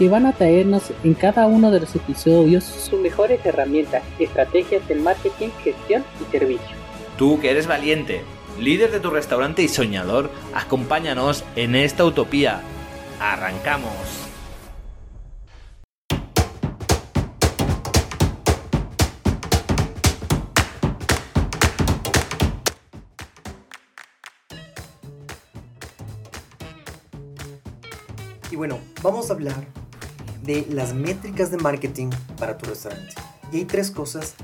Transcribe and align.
que 0.00 0.08
van 0.08 0.24
a 0.24 0.32
traernos 0.32 0.94
en 1.04 1.12
cada 1.12 1.46
uno 1.46 1.70
de 1.70 1.80
los 1.80 1.94
episodios 1.94 2.64
sus 2.64 2.98
mejores 2.98 3.44
herramientas, 3.44 4.02
estrategias 4.18 4.88
de 4.88 4.94
marketing, 4.94 5.50
gestión 5.62 6.02
y 6.18 6.32
servicio. 6.32 6.74
Tú 7.18 7.38
que 7.38 7.50
eres 7.50 7.66
valiente, 7.66 8.22
líder 8.58 8.92
de 8.92 9.00
tu 9.00 9.10
restaurante 9.10 9.62
y 9.62 9.68
soñador, 9.68 10.30
acompáñanos 10.54 11.44
en 11.54 11.74
esta 11.74 12.06
utopía. 12.06 12.62
¡Arrancamos! 13.20 13.92
Y 28.50 28.56
bueno, 28.56 28.78
vamos 29.02 29.28
a 29.28 29.34
hablar 29.34 29.80
de 30.50 30.66
las 30.68 30.94
métricas 30.94 31.52
de 31.52 31.58
marketing 31.58 32.10
para 32.36 32.58
tu 32.58 32.66
restaurante. 32.66 33.14
Y 33.52 33.58
hay 33.58 33.64
tres 33.66 33.92
cosas 33.92 34.34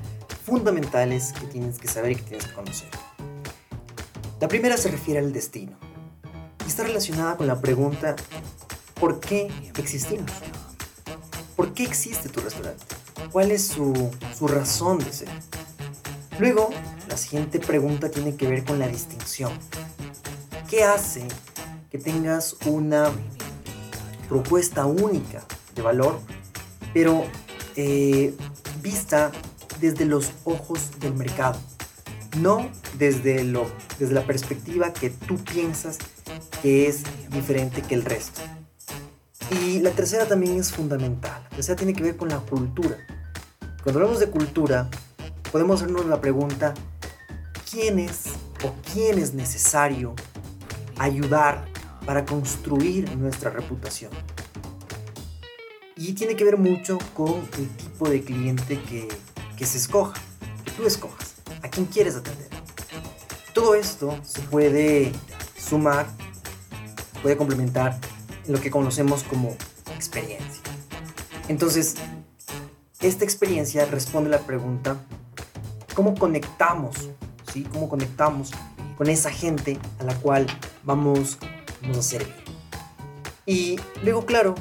fundamentales 0.44 1.32
que 1.32 1.46
tienes 1.48 1.78
que 1.78 1.88
saber 1.88 2.12
y 2.12 2.14
que 2.14 2.22
tienes 2.22 2.46
que 2.46 2.54
conocer. 2.54 2.88
La 4.40 4.46
primera 4.46 4.76
se 4.76 4.88
refiere 4.88 5.18
al 5.18 5.32
destino. 5.32 5.76
Y 6.64 6.68
está 6.68 6.84
relacionada 6.84 7.36
con 7.36 7.48
la 7.48 7.60
pregunta, 7.60 8.14
¿por 9.00 9.18
qué 9.18 9.50
existimos? 9.76 10.30
¿Por 11.56 11.74
qué 11.74 11.82
existe 11.82 12.28
tu 12.28 12.40
restaurante? 12.40 12.84
¿Cuál 13.32 13.50
es 13.50 13.66
su, 13.66 14.10
su 14.36 14.46
razón 14.46 14.98
de 14.98 15.12
ser? 15.12 15.28
Luego, 16.38 16.70
la 17.08 17.16
siguiente 17.16 17.58
pregunta 17.58 18.10
tiene 18.10 18.36
que 18.36 18.46
ver 18.46 18.64
con 18.64 18.78
la 18.78 18.86
distinción. 18.86 19.50
¿Qué 20.70 20.84
hace 20.84 21.26
que 21.90 21.98
tengas 21.98 22.56
una 22.64 23.10
propuesta 24.28 24.86
única 24.86 25.42
de 25.76 25.82
valor, 25.82 26.18
pero 26.92 27.24
eh, 27.76 28.34
vista 28.82 29.30
desde 29.80 30.04
los 30.04 30.32
ojos 30.44 30.98
del 30.98 31.14
mercado, 31.14 31.58
no 32.38 32.68
desde, 32.98 33.44
lo, 33.44 33.70
desde 33.98 34.14
la 34.14 34.26
perspectiva 34.26 34.92
que 34.92 35.10
tú 35.10 35.36
piensas 35.36 35.98
que 36.62 36.88
es 36.88 37.02
diferente 37.30 37.82
que 37.82 37.94
el 37.94 38.04
resto. 38.04 38.40
Y 39.50 39.78
la 39.78 39.90
tercera 39.90 40.26
también 40.26 40.58
es 40.58 40.72
fundamental. 40.72 41.40
La 41.50 41.56
tercera 41.56 41.76
tiene 41.76 41.92
que 41.92 42.02
ver 42.02 42.16
con 42.16 42.28
la 42.28 42.38
cultura. 42.38 42.96
Cuando 43.82 44.00
hablamos 44.00 44.18
de 44.18 44.28
cultura, 44.28 44.88
podemos 45.52 45.80
hacernos 45.80 46.06
la 46.06 46.20
pregunta, 46.20 46.74
¿quién 47.70 48.00
es 48.00 48.24
o 48.64 48.72
quién 48.92 49.18
es 49.18 49.34
necesario 49.34 50.14
ayudar 50.98 51.66
para 52.04 52.24
construir 52.24 53.16
nuestra 53.16 53.50
reputación? 53.50 54.10
Y 55.98 56.12
tiene 56.12 56.36
que 56.36 56.44
ver 56.44 56.58
mucho 56.58 56.98
con 57.14 57.48
el 57.58 57.68
tipo 57.70 58.08
de 58.10 58.22
cliente 58.22 58.78
que, 58.82 59.08
que 59.56 59.64
se 59.64 59.78
escoja, 59.78 60.12
que 60.62 60.70
tú 60.72 60.84
escojas, 60.84 61.36
a 61.62 61.68
quién 61.68 61.86
quieres 61.86 62.16
atender. 62.16 62.48
Todo 63.54 63.74
esto 63.74 64.14
se 64.22 64.42
puede 64.42 65.12
sumar, 65.58 66.06
puede 67.22 67.38
complementar 67.38 67.98
en 68.46 68.52
lo 68.52 68.60
que 68.60 68.70
conocemos 68.70 69.22
como 69.22 69.56
experiencia. 69.94 70.62
Entonces, 71.48 71.94
esta 73.00 73.24
experiencia 73.24 73.86
responde 73.86 74.28
a 74.28 74.38
la 74.38 74.46
pregunta, 74.46 74.98
¿cómo 75.94 76.14
conectamos? 76.14 77.08
¿sí? 77.50 77.66
¿Cómo 77.72 77.88
conectamos 77.88 78.50
con 78.98 79.08
esa 79.08 79.30
gente 79.30 79.78
a 79.98 80.04
la 80.04 80.14
cual 80.16 80.46
vamos, 80.84 81.38
vamos 81.80 81.98
a 81.98 82.02
servir? 82.02 82.34
Y 83.46 83.80
luego, 84.02 84.26
claro, 84.26 84.54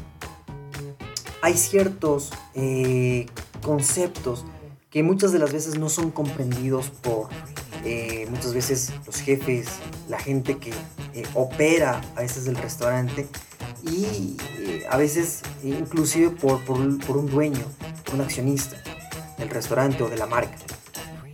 hay 1.46 1.56
ciertos 1.58 2.32
eh, 2.56 3.28
conceptos 3.62 4.46
que 4.90 5.04
muchas 5.04 5.32
de 5.32 5.38
las 5.38 5.54
veces 5.54 5.78
no 5.78 5.90
son 5.90 6.10
comprendidos 6.10 6.90
por 6.90 7.30
eh, 7.84 8.26
muchas 8.32 8.56
veces 8.56 8.92
los 9.06 9.18
jefes, 9.18 9.68
la 10.10 10.18
gente 10.18 10.58
que 10.58 10.72
eh, 11.14 11.24
opera 11.36 12.02
a 12.16 12.22
veces 12.22 12.48
el 12.48 12.56
restaurante 12.56 13.28
y 13.84 14.38
a 14.90 14.98
veces 14.98 15.44
inclusive 15.64 16.32
por, 16.32 16.66
por, 16.66 16.80
un 16.80 17.28
dueño, 17.28 17.64
un 18.12 18.22
accionista 18.22 18.82
del 19.38 19.52
restaurante 19.52 20.02
o 20.02 20.10
de 20.10 20.18
la 20.18 20.26
marca. 20.26 20.58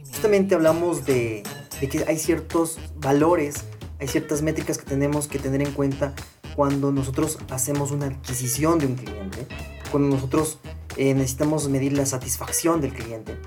Justamente 0.09 0.55
hablamos 0.55 1.05
de, 1.05 1.43
de 1.79 1.87
que 1.87 2.03
hay 2.05 2.19
ciertos 2.19 2.79
valores, 2.97 3.63
hay 3.97 4.09
ciertas 4.09 4.41
métricas 4.41 4.77
que 4.77 4.83
tenemos 4.83 5.29
que 5.29 5.39
tener 5.39 5.61
en 5.61 5.71
cuenta 5.71 6.13
cuando 6.53 6.91
nosotros 6.91 7.37
hacemos 7.49 7.91
una 7.91 8.07
adquisición 8.07 8.77
de 8.77 8.87
un 8.87 8.95
cliente 8.95 9.47
cuando 9.91 10.15
nosotros 10.15 10.59
eh, 10.97 11.13
necesitamos 11.13 11.67
medir 11.69 11.93
la 11.93 12.05
satisfacción 12.05 12.81
del 12.81 12.93
cliente, 12.93 13.37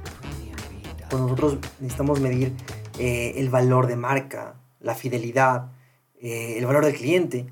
cuando 1.10 1.28
nosotros 1.28 1.58
necesitamos 1.80 2.20
medir 2.20 2.52
eh, 2.98 3.34
el 3.36 3.48
valor 3.50 3.86
de 3.86 3.96
marca, 3.96 4.60
la 4.80 4.94
fidelidad, 4.94 5.72
eh, 6.20 6.58
el 6.58 6.66
valor 6.66 6.84
del 6.84 6.94
cliente 6.94 7.46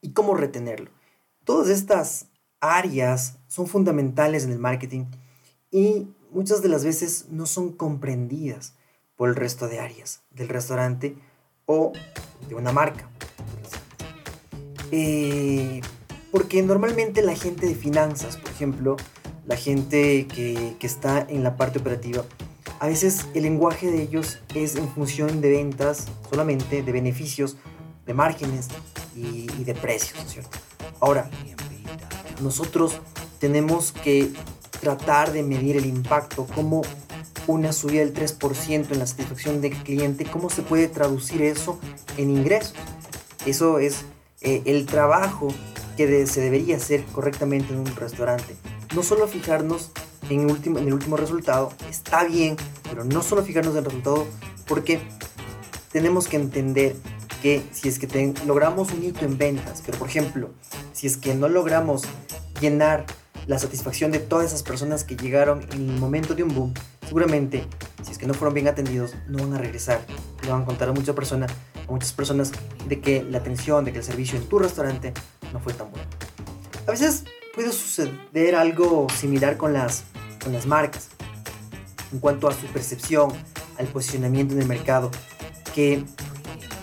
y 0.00 0.12
cómo 0.12 0.34
retenerlo. 0.34 0.90
Todas 1.44 1.68
estas 1.68 2.26
áreas 2.60 3.38
son 3.48 3.66
fundamentales 3.66 4.44
en 4.44 4.52
el 4.52 4.58
marketing 4.58 5.06
y 5.70 6.08
muchas 6.30 6.62
de 6.62 6.68
las 6.68 6.84
veces 6.84 7.26
no 7.30 7.46
son 7.46 7.72
comprendidas 7.72 8.74
por 9.16 9.28
el 9.28 9.36
resto 9.36 9.68
de 9.68 9.80
áreas 9.80 10.22
del 10.30 10.48
restaurante 10.48 11.16
o 11.66 11.92
de 12.48 12.54
una 12.54 12.72
marca. 12.72 13.08
Eh, 14.90 15.80
porque 16.32 16.62
normalmente 16.62 17.22
la 17.22 17.36
gente 17.36 17.66
de 17.66 17.74
finanzas, 17.74 18.38
por 18.38 18.50
ejemplo, 18.50 18.96
la 19.46 19.54
gente 19.54 20.26
que, 20.26 20.76
está 20.80 21.24
en 21.28 21.44
la 21.44 21.56
parte 21.56 21.78
operativa, 21.78 22.24
a 22.80 22.86
veces 22.86 23.26
el 23.34 23.42
lenguaje 23.42 23.90
de 23.90 24.02
ellos 24.02 24.40
es 24.54 24.74
en 24.74 24.88
función 24.88 25.40
de 25.42 25.50
ventas 25.50 26.06
solamente, 26.30 26.82
de 26.82 26.90
beneficios, 26.90 27.58
de 28.06 28.14
márgenes 28.14 28.68
y, 29.14 29.46
de 29.62 29.74
precios, 29.74 30.18
¿cierto? 30.26 30.58
Ahora, 31.00 31.30
nosotros 32.40 32.98
tenemos 33.38 33.92
que 33.92 34.32
tratar 34.80 35.32
de 35.32 35.42
medir 35.42 35.76
el 35.76 35.86
impacto, 35.86 36.46
cómo 36.54 36.82
una 37.46 37.72
subida 37.72 38.00
del 38.04 38.14
3% 38.14 38.90
en 38.90 38.98
la 38.98 39.06
satisfacción 39.06 39.60
del 39.60 39.74
cliente, 39.74 40.24
cómo 40.24 40.48
se 40.48 40.62
puede 40.62 40.88
traducir 40.88 41.42
eso 41.42 41.78
en 42.16 42.30
ingresos. 42.30 42.74
Eso 43.44 43.78
es 43.78 44.04
eh, 44.40 44.62
el 44.64 44.86
trabajo 44.86 45.48
que 45.96 46.26
se 46.26 46.40
debería 46.40 46.76
hacer 46.76 47.04
correctamente 47.06 47.72
en 47.72 47.80
un 47.80 47.96
restaurante. 47.96 48.56
No 48.94 49.02
solo 49.02 49.26
fijarnos 49.28 49.90
en 50.30 50.50
último, 50.50 50.78
en 50.78 50.86
el 50.86 50.94
último 50.94 51.16
resultado, 51.16 51.72
está 51.88 52.24
bien, 52.24 52.56
pero 52.88 53.04
no 53.04 53.22
solo 53.22 53.42
fijarnos 53.42 53.72
en 53.72 53.78
el 53.78 53.84
resultado 53.84 54.26
porque 54.66 55.00
tenemos 55.90 56.28
que 56.28 56.36
entender 56.36 56.96
que 57.42 57.62
si 57.72 57.88
es 57.88 57.98
que 57.98 58.34
logramos 58.46 58.92
un 58.92 59.02
hito 59.02 59.24
en 59.24 59.36
ventas, 59.36 59.82
pero 59.84 59.98
por 59.98 60.08
ejemplo, 60.08 60.50
si 60.92 61.06
es 61.06 61.16
que 61.16 61.34
no 61.34 61.48
logramos 61.48 62.02
llenar 62.60 63.04
la 63.46 63.58
satisfacción 63.58 64.12
de 64.12 64.20
todas 64.20 64.46
esas 64.46 64.62
personas 64.62 65.04
que 65.04 65.16
llegaron 65.16 65.66
en 65.72 65.90
el 65.90 65.98
momento 65.98 66.34
de 66.34 66.44
un 66.44 66.54
boom, 66.54 66.74
seguramente, 67.06 67.64
si 68.02 68.12
es 68.12 68.18
que 68.18 68.26
no 68.26 68.34
fueron 68.34 68.54
bien 68.54 68.68
atendidos, 68.68 69.14
no 69.28 69.38
van 69.38 69.54
a 69.54 69.58
regresar. 69.58 70.00
Le 70.42 70.50
van 70.50 70.62
a 70.62 70.64
contar 70.64 70.88
a 70.88 70.92
muchas 70.92 71.14
personas, 71.14 71.52
a 71.86 71.90
muchas 71.90 72.12
personas 72.12 72.52
de 72.88 73.00
que 73.00 73.22
la 73.22 73.38
atención, 73.38 73.84
de 73.84 73.92
que 73.92 73.98
el 73.98 74.04
servicio 74.04 74.38
en 74.38 74.48
tu 74.48 74.58
restaurante 74.58 75.12
no 75.52 75.60
fue 75.60 75.72
tan 75.72 75.90
bueno. 75.90 76.06
A 76.86 76.90
veces 76.90 77.24
puede 77.54 77.72
suceder 77.72 78.54
algo 78.54 79.06
similar 79.10 79.56
con 79.56 79.72
las, 79.72 80.04
con 80.42 80.52
las 80.52 80.66
marcas, 80.66 81.08
en 82.12 82.18
cuanto 82.18 82.48
a 82.48 82.52
su 82.52 82.66
percepción, 82.66 83.32
al 83.78 83.86
posicionamiento 83.86 84.54
en 84.54 84.62
el 84.62 84.68
mercado, 84.68 85.10
que 85.74 86.04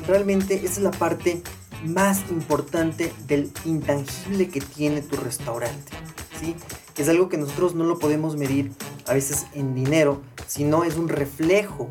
realmente 0.08 0.62
es 0.64 0.80
la 0.80 0.92
parte 0.92 1.42
más 1.86 2.30
importante 2.30 3.14
del 3.28 3.52
intangible 3.66 4.50
que 4.50 4.62
tiene 4.62 5.02
tu 5.02 5.16
restaurante. 5.18 5.92
¿sí? 6.40 6.56
Es 6.98 7.08
algo 7.10 7.30
que 7.30 7.38
nosotros 7.38 7.76
no 7.76 7.84
lo 7.84 8.00
podemos 8.00 8.36
medir 8.36 8.72
a 9.08 9.14
veces 9.14 9.48
en 9.54 9.74
dinero, 9.76 10.22
sino 10.48 10.84
es 10.84 10.96
un 10.98 11.08
reflejo. 11.08 11.90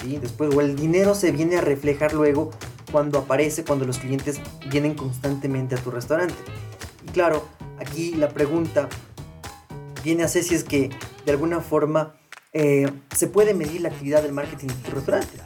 ¿Sí? 0.00 0.18
Después, 0.18 0.54
o 0.54 0.60
el 0.60 0.76
dinero 0.76 1.14
se 1.14 1.32
viene 1.32 1.56
a 1.56 1.60
reflejar 1.60 2.12
luego 2.12 2.50
cuando 2.90 3.18
aparece, 3.18 3.64
cuando 3.64 3.84
los 3.84 3.98
clientes 3.98 4.40
vienen 4.70 4.94
constantemente 4.94 5.74
a 5.74 5.78
tu 5.78 5.90
restaurante. 5.90 6.34
Y 7.06 7.10
claro, 7.10 7.46
aquí 7.78 8.14
la 8.14 8.28
pregunta 8.28 8.88
viene 10.02 10.24
a 10.24 10.28
ser 10.28 10.44
si 10.44 10.54
es 10.54 10.64
que 10.64 10.90
de 11.24 11.32
alguna 11.32 11.60
forma 11.60 12.14
eh, 12.52 12.90
se 13.16 13.26
puede 13.26 13.54
medir 13.54 13.82
la 13.82 13.90
actividad 13.90 14.22
del 14.22 14.32
marketing 14.32 14.68
de 14.68 14.74
tu 14.74 14.90
restaurante. 14.92 15.38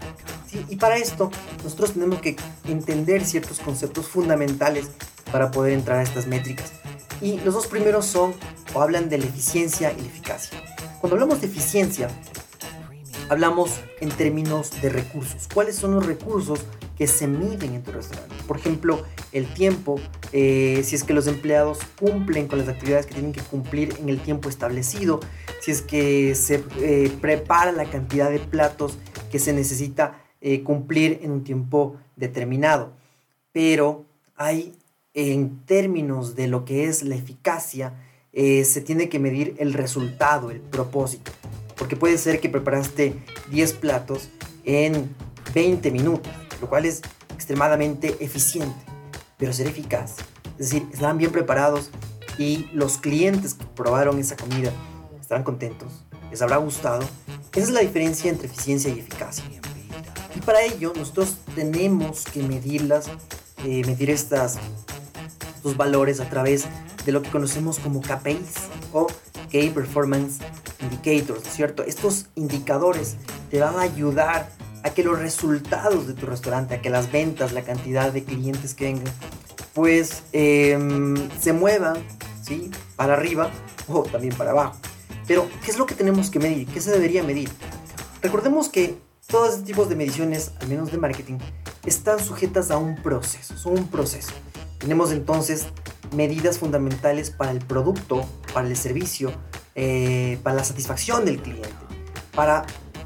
Y 0.69 0.77
para 0.77 0.97
esto 0.97 1.31
nosotros 1.65 1.95
tenemos 1.95 2.21
que 2.21 2.37
entender 2.69 3.25
ciertos 3.25 3.59
conceptos 3.59 4.07
fundamentales 4.07 4.89
para 5.33 5.51
poder 5.51 5.73
entrar 5.73 5.99
a 5.99 6.03
estas 6.03 6.27
métricas. 6.29 6.73
Y 7.21 7.41
los 7.41 7.55
dos 7.55 7.67
primeros 7.67 8.07
son 8.07 8.35
o 8.73 8.81
hablan 8.81 9.09
de 9.09 9.19
la 9.19 9.25
eficiencia 9.25 9.93
y 9.93 10.01
la 10.01 10.07
eficacia. 10.07 10.59
Cuando 11.01 11.17
hablamos 11.17 11.41
de 11.41 11.49
eficiencia, 11.49 12.09
hablamos 13.29 13.81
en 14.01 14.11
términos 14.11 14.71
de 14.83 14.89
recursos. 14.89 15.49
¿Cuáles 15.53 15.77
son 15.77 15.95
los 15.95 16.07
recursos 16.07 16.61
que 16.97 17.07
se 17.07 17.27
miden 17.27 17.75
en 17.75 17.83
tu 17.83 17.93
restaurante? 17.93 18.35
Por 18.47 18.59
ejemplo, 18.59 19.03
el 19.33 19.53
tiempo, 19.53 20.01
eh, 20.33 20.83
si 20.85 20.97
es 20.97 21.05
que 21.05 21.15
los 21.15 21.27
empleados 21.27 21.79
cumplen 21.99 22.47
con 22.47 22.59
las 22.59 22.69
actividades 22.69 23.07
que 23.07 23.15
tienen 23.15 23.33
que 23.33 23.41
cumplir 23.43 23.95
en 23.99 24.09
el 24.09 24.21
tiempo 24.21 24.49
establecido, 24.49 25.21
si 25.61 25.71
es 25.71 25.83
que 25.83 26.35
se 26.35 26.63
eh, 26.79 27.11
prepara 27.21 27.73
la 27.73 27.87
cantidad 27.87 28.31
de 28.31 28.39
platos 28.39 28.99
que 29.31 29.39
se 29.39 29.53
necesita 29.53 30.23
eh, 30.41 30.63
cumplir 30.63 31.21
en 31.23 31.33
un 31.33 31.45
tiempo 31.45 31.97
determinado. 32.17 32.93
Pero 33.53 34.05
hay, 34.37 34.75
en 35.15 35.65
términos 35.65 36.37
de 36.37 36.49
lo 36.49 36.65
que 36.65 36.87
es 36.87 37.03
la 37.03 37.15
eficacia, 37.15 37.95
se 38.33 38.81
tiene 38.81 39.09
que 39.09 39.21
medir 39.21 39.55
el 39.61 39.75
resultado, 39.75 40.51
el 40.51 40.59
propósito. 40.59 41.31
Porque 41.77 41.97
puede 41.97 42.19
ser 42.19 42.41
que 42.41 42.49
preparaste 42.49 43.15
10 43.51 43.73
platos 43.75 44.29
en 44.65 45.15
20 45.53 45.91
minutos, 45.91 46.33
lo 46.61 46.69
cual 46.69 46.85
es 46.85 47.03
extremadamente 47.35 48.17
eficiente, 48.21 48.81
pero 49.37 49.53
ser 49.53 49.67
eficaz. 49.67 50.17
Es 50.59 50.71
decir, 50.71 50.87
están 50.93 51.19
bien 51.19 51.33
preparados 51.33 51.91
y 52.39 52.69
los 52.73 52.99
clientes 52.99 53.55
que 53.55 53.65
probaron 53.65 54.19
esa 54.19 54.37
comida 54.37 54.73
estarán 55.21 55.45
contentos, 55.45 56.05
les 56.31 56.43
habrá 56.43 56.57
gustado. 56.57 57.03
Esa 57.53 57.63
es 57.63 57.71
la 57.71 57.81
diferencia 57.81 58.31
entre 58.31 58.47
eficiencia 58.47 58.93
y 58.93 58.99
eficacia. 58.99 59.45
Y 60.35 60.41
para 60.41 60.63
ello 60.63 60.93
nosotros 60.97 61.37
tenemos 61.55 62.25
que 62.25 62.43
medirlas, 62.43 63.07
eh, 63.65 63.85
medir 63.87 64.11
estas, 64.11 64.59
estos 65.57 65.77
valores 65.77 66.21
a 66.21 66.29
través 66.29 66.67
de 67.05 67.13
lo 67.13 67.23
que 67.23 67.31
conocemos 67.31 67.79
como 67.79 68.01
KPIs 68.01 68.55
o 68.93 69.07
Key 69.51 69.71
Performance 69.71 70.39
Indicators, 70.85 71.43
¿cierto? 71.45 71.83
Estos 71.85 72.27
indicadores 72.35 73.17
te 73.51 73.61
van 73.61 73.77
a 73.77 73.83
ayudar 73.83 74.51
a 74.83 74.91
que 74.91 75.03
los 75.03 75.19
resultados 75.19 76.07
de 76.07 76.15
tu 76.15 76.27
restaurante, 76.27 76.75
a 76.75 76.83
que 76.83 76.91
las 76.91 77.11
ventas, 77.11 77.53
la 77.53 77.63
cantidad 77.63 78.13
de 78.13 78.23
clientes 78.23 78.75
que 78.75 78.85
vengan, 78.85 79.13
pues 79.73 80.23
em, 80.33 81.15
se 81.41 81.53
muevan, 81.53 81.97
¿sí? 82.43 82.71
Para 82.97 83.15
arriba 83.15 83.51
o 83.89 84.03
también 84.03 84.35
para 84.35 84.51
abajo. 84.51 84.77
Pero, 85.27 85.49
¿qué 85.65 85.71
es 85.71 85.79
lo 85.79 85.87
que 85.87 85.95
tenemos 85.95 86.31
que 86.31 86.39
medir? 86.39 86.69
¿Qué 86.69 86.81
se 86.81 86.91
debería 86.91 87.23
medir? 87.23 87.51
Recordemos 88.21 88.69
que 88.69 88.97
todos 89.27 89.51
estos 89.51 89.65
tipos 89.65 89.89
de 89.89 89.97
mediciones, 89.97 90.53
al 90.61 90.69
menos 90.69 90.93
de 90.93 90.99
marketing, 90.99 91.39
están 91.87 92.19
sujetas 92.23 92.71
a 92.71 92.77
un 92.77 92.95
proceso, 92.97 93.57
son 93.57 93.79
un 93.79 93.89
proceso. 93.89 94.33
Tenemos 94.79 95.13
entonces 95.13 95.67
medidas 96.15 96.59
fundamentales 96.59 97.31
para 97.31 97.51
el 97.51 97.59
producto, 97.59 98.25
para 98.53 98.69
el 98.69 98.77
servicio, 98.77 99.33
eh, 99.75 100.39
para 100.43 100.57
la 100.57 100.65
satisfacción 100.65 101.25
del 101.25 101.41
cliente, 101.43 101.69
para 102.35 102.65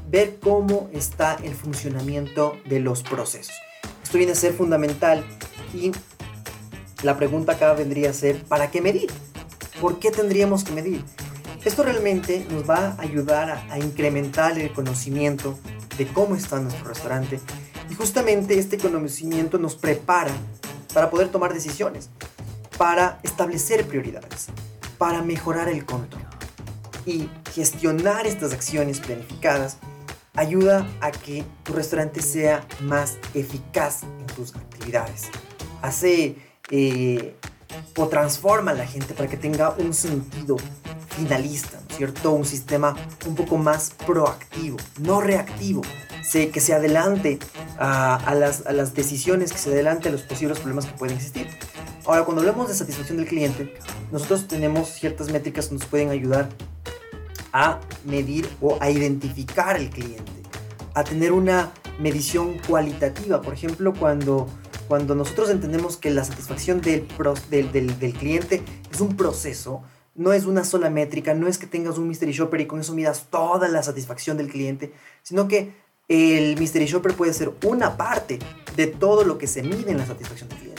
ver 0.09 0.39
cómo 0.39 0.89
está 0.93 1.35
el 1.43 1.53
funcionamiento 1.53 2.57
de 2.65 2.79
los 2.79 3.03
procesos. 3.03 3.55
Esto 4.03 4.17
viene 4.17 4.33
a 4.33 4.35
ser 4.35 4.53
fundamental 4.53 5.23
y 5.73 5.91
la 7.03 7.17
pregunta 7.17 7.53
acá 7.53 7.73
vendría 7.73 8.09
a 8.09 8.13
ser, 8.13 8.43
¿para 8.43 8.71
qué 8.71 8.81
medir? 8.81 9.11
¿Por 9.79 9.99
qué 9.99 10.11
tendríamos 10.11 10.63
que 10.63 10.71
medir? 10.71 11.03
Esto 11.63 11.83
realmente 11.83 12.45
nos 12.49 12.69
va 12.69 12.95
a 12.97 13.01
ayudar 13.01 13.51
a, 13.51 13.73
a 13.73 13.79
incrementar 13.79 14.57
el 14.57 14.71
conocimiento 14.73 15.59
de 15.97 16.07
cómo 16.07 16.35
está 16.35 16.59
nuestro 16.59 16.87
restaurante 16.87 17.39
y 17.89 17.95
justamente 17.95 18.57
este 18.57 18.77
conocimiento 18.77 19.57
nos 19.57 19.75
prepara 19.75 20.31
para 20.93 21.09
poder 21.09 21.29
tomar 21.29 21.53
decisiones 21.53 22.09
para 22.79 23.19
establecer 23.23 23.85
prioridades, 23.85 24.47
para 24.97 25.21
mejorar 25.21 25.67
el 25.67 25.85
control. 25.85 26.23
Y 27.05 27.29
gestionar 27.53 28.25
estas 28.25 28.53
acciones 28.53 29.01
planificadas 29.01 29.77
ayuda 30.33 30.87
a 31.01 31.11
que 31.11 31.43
tu 31.63 31.73
restaurante 31.73 32.21
sea 32.21 32.65
más 32.81 33.17
eficaz 33.33 34.03
en 34.03 34.25
tus 34.27 34.55
actividades. 34.55 35.27
Hace 35.81 36.37
eh, 36.71 37.35
o 37.97 38.07
transforma 38.07 38.71
a 38.71 38.75
la 38.75 38.87
gente 38.87 39.13
para 39.13 39.27
que 39.27 39.35
tenga 39.35 39.71
un 39.71 39.93
sentido 39.93 40.55
finalista, 41.09 41.81
cierto? 41.97 42.31
Un 42.31 42.45
sistema 42.45 42.95
un 43.27 43.35
poco 43.35 43.57
más 43.57 43.91
proactivo, 44.07 44.77
no 45.01 45.19
reactivo, 45.19 45.81
sé, 46.23 46.49
que 46.49 46.61
se 46.61 46.73
adelante 46.73 47.39
a, 47.77 48.33
las, 48.35 48.65
a 48.65 48.71
las 48.71 48.93
decisiones, 48.93 49.51
que 49.51 49.57
se 49.57 49.71
adelante 49.71 50.07
a 50.07 50.11
los 50.13 50.21
posibles 50.21 50.59
problemas 50.59 50.85
que 50.85 50.93
pueden 50.93 51.17
existir. 51.17 51.49
Ahora, 52.09 52.25
cuando 52.25 52.41
hablamos 52.41 52.67
de 52.67 52.73
satisfacción 52.73 53.19
del 53.19 53.27
cliente, 53.27 53.71
nosotros 54.11 54.47
tenemos 54.47 54.89
ciertas 54.89 55.31
métricas 55.31 55.67
que 55.67 55.75
nos 55.75 55.85
pueden 55.85 56.09
ayudar 56.09 56.49
a 57.53 57.79
medir 58.03 58.49
o 58.61 58.79
a 58.81 58.89
identificar 58.89 59.77
el 59.77 59.91
cliente, 59.91 60.31
a 60.95 61.03
tener 61.03 61.31
una 61.33 61.71
medición 61.99 62.57
cualitativa. 62.67 63.43
Por 63.43 63.53
ejemplo, 63.53 63.93
cuando, 63.93 64.47
cuando 64.87 65.13
nosotros 65.13 65.51
entendemos 65.51 65.97
que 65.97 66.09
la 66.09 66.23
satisfacción 66.23 66.81
del, 66.81 67.07
del, 67.51 67.99
del, 67.99 68.13
cliente 68.13 68.63
es 68.91 69.01
un 69.01 69.15
proceso, 69.15 69.83
no 70.15 70.33
es 70.33 70.45
una 70.45 70.63
sola 70.63 70.89
métrica, 70.89 71.35
no 71.35 71.47
es 71.47 71.59
que 71.59 71.67
tengas 71.67 71.99
un 71.99 72.07
mystery 72.07 72.31
shopper 72.31 72.61
y 72.61 72.65
con 72.65 72.79
eso 72.79 72.95
midas 72.95 73.27
toda 73.29 73.67
la 73.67 73.83
satisfacción 73.83 74.35
del 74.35 74.47
cliente, 74.47 74.93
sino 75.21 75.47
que 75.47 75.75
el 76.07 76.57
mystery 76.57 76.87
shopper 76.87 77.13
puede 77.13 77.33
ser 77.33 77.51
una 77.63 77.97
parte 77.97 78.39
de 78.75 78.87
todo 78.87 79.23
lo 79.23 79.37
que 79.37 79.45
se 79.45 79.61
mide 79.61 79.91
en 79.91 79.99
la 79.99 80.07
satisfacción 80.07 80.49
del 80.49 80.57
cliente. 80.57 80.78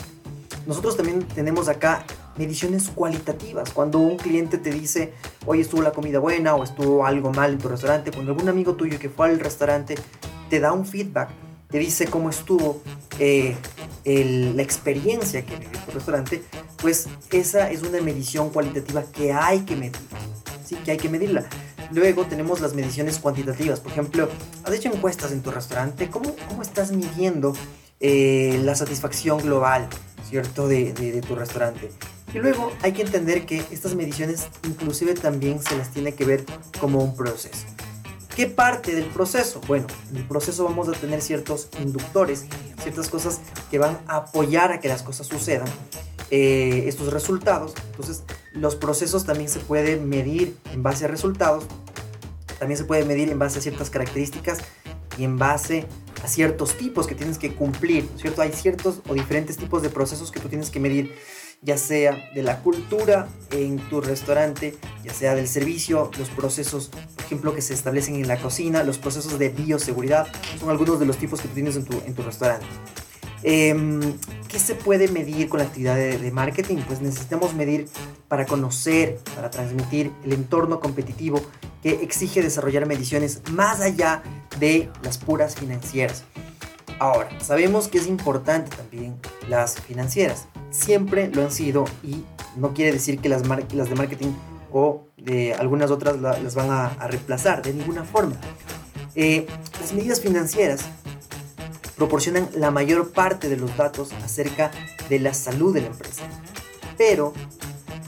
Nosotros 0.65 0.97
también 0.97 1.23
tenemos 1.23 1.67
acá 1.67 2.05
mediciones 2.37 2.89
cualitativas. 2.89 3.71
Cuando 3.71 3.99
un 3.99 4.17
cliente 4.17 4.57
te 4.57 4.71
dice, 4.71 5.13
hoy 5.45 5.61
estuvo 5.61 5.81
la 5.81 5.91
comida 5.91 6.19
buena 6.19 6.55
o 6.55 6.63
estuvo 6.63 7.05
algo 7.05 7.31
mal 7.31 7.51
en 7.51 7.57
tu 7.57 7.67
restaurante, 7.67 8.11
cuando 8.11 8.31
algún 8.31 8.49
amigo 8.49 8.75
tuyo 8.75 8.99
que 8.99 9.09
fue 9.09 9.29
al 9.29 9.39
restaurante 9.39 9.95
te 10.49 10.59
da 10.59 10.71
un 10.71 10.85
feedback, 10.85 11.29
te 11.69 11.79
dice 11.79 12.07
cómo 12.07 12.29
estuvo 12.29 12.81
eh, 13.19 13.55
la 14.03 14.61
experiencia 14.61 15.45
que 15.45 15.55
vivió 15.55 15.79
tu 15.85 15.91
restaurante, 15.91 16.43
pues 16.81 17.07
esa 17.31 17.69
es 17.69 17.83
una 17.83 18.01
medición 18.01 18.49
cualitativa 18.49 19.03
que 19.03 19.31
hay 19.31 19.61
que 19.61 19.75
medir. 19.75 19.97
Sí, 20.65 20.75
que 20.75 20.91
hay 20.91 20.97
que 20.97 21.09
medirla. 21.09 21.45
Luego 21.91 22.25
tenemos 22.25 22.61
las 22.61 22.73
mediciones 22.73 23.19
cuantitativas. 23.19 23.79
Por 23.79 23.91
ejemplo, 23.91 24.29
has 24.63 24.73
hecho 24.73 24.89
encuestas 24.89 25.31
en 25.31 25.41
tu 25.41 25.51
restaurante. 25.51 26.09
¿Cómo, 26.09 26.33
cómo 26.47 26.61
estás 26.61 26.91
midiendo 26.91 27.53
eh, 27.99 28.59
la 28.63 28.75
satisfacción 28.75 29.39
global? 29.41 29.89
¿Cierto? 30.31 30.67
De, 30.67 31.21
tu 31.27 31.35
restaurante. 31.35 31.91
Y 32.33 32.39
luego 32.39 32.71
hay 32.81 32.93
que 32.93 33.01
entender 33.01 33.45
que 33.45 33.63
estas 33.69 33.93
mediciones 33.95 34.47
inclusive 34.65 35.13
también 35.13 35.61
se 35.61 35.77
las 35.77 35.91
tiene 35.91 36.13
que 36.13 36.23
ver 36.23 36.45
como 36.79 37.03
un 37.03 37.15
proceso. 37.15 37.67
¿Qué 38.33 38.47
parte 38.47 38.95
del 38.95 39.05
proceso? 39.05 39.59
Bueno, 39.67 39.87
en 40.09 40.17
el 40.17 40.27
proceso 40.27 40.63
vamos 40.63 40.87
a 40.87 40.93
tener 40.93 41.21
ciertos 41.21 41.67
inductores, 41.81 42.45
ciertas 42.81 43.09
cosas 43.09 43.41
que 43.69 43.77
van 43.77 43.99
a 44.07 44.15
apoyar 44.17 44.71
a 44.71 44.79
que 44.79 44.87
las 44.87 45.03
cosas 45.03 45.27
sucedan, 45.27 45.67
eh, 46.29 46.85
estos 46.87 47.11
resultados. 47.11 47.73
Entonces, 47.91 48.23
los 48.53 48.77
procesos 48.77 49.25
también 49.25 49.49
se 49.49 49.59
pueden 49.59 50.07
medir 50.07 50.55
en 50.71 50.81
base 50.81 51.03
a 51.03 51.07
resultados, 51.09 51.65
también 52.57 52.77
se 52.77 52.85
puede 52.85 53.03
medir 53.03 53.29
en 53.29 53.37
base 53.37 53.59
a 53.59 53.61
ciertas 53.61 53.89
características 53.89 54.59
y 55.17 55.25
en 55.25 55.37
base 55.37 55.85
ciertos 56.27 56.77
tipos 56.77 57.07
que 57.07 57.15
tienes 57.15 57.37
que 57.37 57.53
cumplir, 57.53 58.07
¿cierto? 58.17 58.41
Hay 58.41 58.51
ciertos 58.51 59.01
o 59.07 59.13
diferentes 59.13 59.57
tipos 59.57 59.81
de 59.81 59.89
procesos 59.89 60.31
que 60.31 60.39
tú 60.39 60.49
tienes 60.49 60.69
que 60.69 60.79
medir, 60.79 61.15
ya 61.61 61.77
sea 61.77 62.29
de 62.33 62.43
la 62.43 62.61
cultura 62.61 63.27
en 63.51 63.77
tu 63.89 64.01
restaurante, 64.01 64.75
ya 65.03 65.13
sea 65.13 65.35
del 65.35 65.47
servicio, 65.47 66.09
los 66.17 66.29
procesos, 66.29 66.89
por 67.15 67.25
ejemplo, 67.25 67.55
que 67.55 67.61
se 67.61 67.73
establecen 67.73 68.15
en 68.15 68.27
la 68.27 68.37
cocina, 68.37 68.83
los 68.83 68.97
procesos 68.97 69.37
de 69.37 69.49
bioseguridad, 69.49 70.27
son 70.59 70.69
algunos 70.69 70.99
de 70.99 71.05
los 71.05 71.17
tipos 71.17 71.41
que 71.41 71.47
tú 71.47 71.53
tienes 71.53 71.75
en 71.75 71.85
tu, 71.85 72.01
en 72.05 72.13
tu 72.13 72.23
restaurante. 72.23 72.65
Em, 73.43 73.99
¿Qué 74.47 74.59
se 74.59 74.75
puede 74.75 75.07
medir 75.07 75.47
con 75.47 75.59
la 75.59 75.65
actividad 75.65 75.95
de, 75.95 76.31
marketing? 76.31 76.77
Pues 76.85 77.01
necesitamos 77.01 77.53
medir 77.53 77.87
para 78.27 78.45
conocer, 78.45 79.17
para 79.33 79.49
transmitir 79.49 80.11
el 80.25 80.33
entorno 80.33 80.79
competitivo 80.79 81.41
que 81.81 81.91
exige 82.03 82.41
desarrollar 82.41 82.85
mediciones 82.85 83.41
más 83.51 83.79
allá 83.79 84.23
de 84.59 84.89
las 85.03 85.17
puras 85.17 85.55
financieras. 85.55 86.25
Ahora, 86.99 87.29
sabemos 87.39 87.87
que 87.87 87.97
es 87.97 88.07
importante 88.07 88.75
también 88.75 89.15
las 89.47 89.79
financieras. 89.79 90.47
Siempre 90.69 91.29
lo 91.29 91.43
han 91.43 91.51
sido 91.51 91.85
y 92.03 92.23
no 92.57 92.73
quiere 92.73 92.91
decir 92.91 93.19
que 93.19 93.29
las, 93.29 93.47
las 93.47 93.89
de 93.89 93.95
marketing 93.95 94.33
o 94.71 95.05
de 95.17 95.53
algunas 95.53 95.91
otras 95.91 96.19
las 96.19 96.55
van 96.55 96.69
a, 96.69 97.07
reemplazar 97.07 97.61
de 97.61 97.73
ninguna 97.73 98.03
forma. 98.03 98.35
Eh, 99.15 99.47
las 99.79 99.93
medidas 99.93 100.21
financieras 100.21 100.85
proporcionan 102.01 102.49
la 102.55 102.71
mayor 102.71 103.11
parte 103.11 103.47
de 103.47 103.57
los 103.57 103.77
datos 103.77 104.11
acerca 104.23 104.71
de 105.07 105.19
la 105.19 105.35
salud 105.35 105.71
de 105.71 105.81
la 105.81 105.87
empresa. 105.87 106.23
Pero 106.97 107.31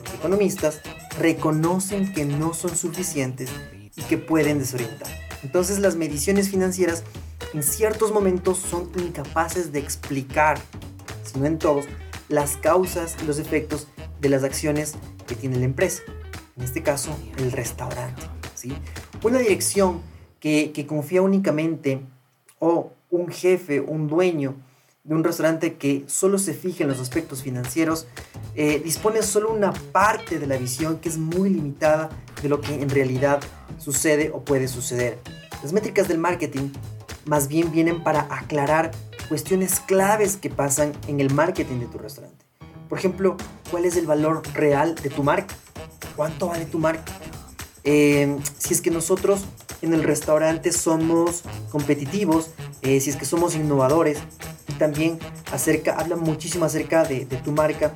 los 0.04 0.14
economistas 0.16 0.82
reconocen 1.20 2.12
que 2.12 2.26
no 2.26 2.56
son 2.56 2.76
suficientes 2.76 3.52
y 3.96 4.02
que 4.02 4.18
pueden 4.18 4.58
desorientar. 4.58 5.08
Entonces 5.44 5.78
las 5.78 5.96
mediciones 5.96 6.50
financieras 6.50 7.04
en 7.54 7.62
ciertos 7.62 8.12
momentos 8.12 8.58
son 8.58 8.90
incapaces 8.96 9.72
de 9.72 9.78
explicar, 9.78 10.58
si 11.24 11.38
no 11.38 11.46
en 11.46 11.60
todos, 11.60 11.86
las 12.30 12.58
causas 12.58 13.16
y 13.22 13.28
los 13.28 13.38
efectos 13.38 13.90
de 14.20 14.30
las 14.30 14.44
acciones 14.44 14.96
que 15.28 15.36
tiene 15.36 15.58
la 15.58 15.66
empresa. 15.66 16.02
En 16.58 16.64
este 16.64 16.82
caso, 16.82 17.16
el 17.38 17.52
restaurante. 17.52 18.24
¿sí? 18.56 18.74
Una 19.22 19.38
dirección 19.38 20.02
que, 20.40 20.72
que 20.72 20.88
confía 20.88 21.22
únicamente 21.22 22.02
o 22.58 22.92
un 23.14 23.30
jefe, 23.30 23.80
un 23.80 24.08
dueño 24.08 24.56
de 25.04 25.14
un 25.14 25.24
restaurante 25.24 25.76
que 25.76 26.04
solo 26.08 26.40
se 26.40 26.54
fija 26.54 26.84
en 26.84 26.90
los 26.90 27.00
aspectos 27.00 27.44
financieros, 27.44 28.08
eh, 28.56 28.82
dispone 28.84 29.22
solo 29.22 29.54
una 29.54 29.72
parte 29.72 30.40
de 30.40 30.48
la 30.48 30.58
visión 30.58 30.98
que 30.98 31.10
es 31.10 31.18
muy 31.18 31.50
limitada 31.50 32.10
de 32.42 32.50
lo 32.50 32.60
que 32.60 32.82
en 32.82 32.90
realidad 32.90 33.40
sucede 33.78 34.32
o 34.34 34.44
puede 34.44 34.68
suceder. 34.68 35.20
Las 35.62 35.74
métricas 35.74 36.08
del 36.08 36.18
marketing 36.18 36.70
más 37.26 37.48
bien 37.48 37.72
vienen 37.72 38.04
para 38.04 38.22
aclarar 38.34 38.92
cuestiones 39.30 39.80
claves 39.80 40.36
que 40.36 40.50
pasan 40.50 40.94
en 41.08 41.20
el 41.20 41.32
marketing 41.32 41.80
de 41.80 41.86
tu 41.86 42.00
restaurante. 42.00 42.44
Por 42.90 42.98
ejemplo, 42.98 43.38
¿cuál 43.70 43.86
es 43.86 43.96
el 43.96 44.08
valor 44.08 44.42
real 44.54 44.96
de 44.96 45.10
tu 45.10 45.24
marca? 45.24 45.54
¿Cuánto 46.16 46.48
vale 46.48 46.66
tu 46.66 46.80
marca? 46.80 47.12
Eh, 47.84 48.38
si 48.58 48.74
es 48.74 48.82
que 48.82 48.90
nosotros 48.90 49.46
en 49.84 49.94
el 49.94 50.04
restaurante 50.04 50.72
somos 50.72 51.44
competitivos, 51.70 52.52
eh, 52.84 53.00
si 53.00 53.10
es 53.10 53.16
que 53.16 53.26
somos 53.26 53.56
innovadores, 53.56 54.20
y 54.68 54.74
también 54.74 55.18
acerca, 55.52 55.94
habla 55.94 56.16
muchísimo 56.16 56.66
acerca 56.66 57.04
de, 57.04 57.26
tu 57.26 57.52
marca, 57.52 57.94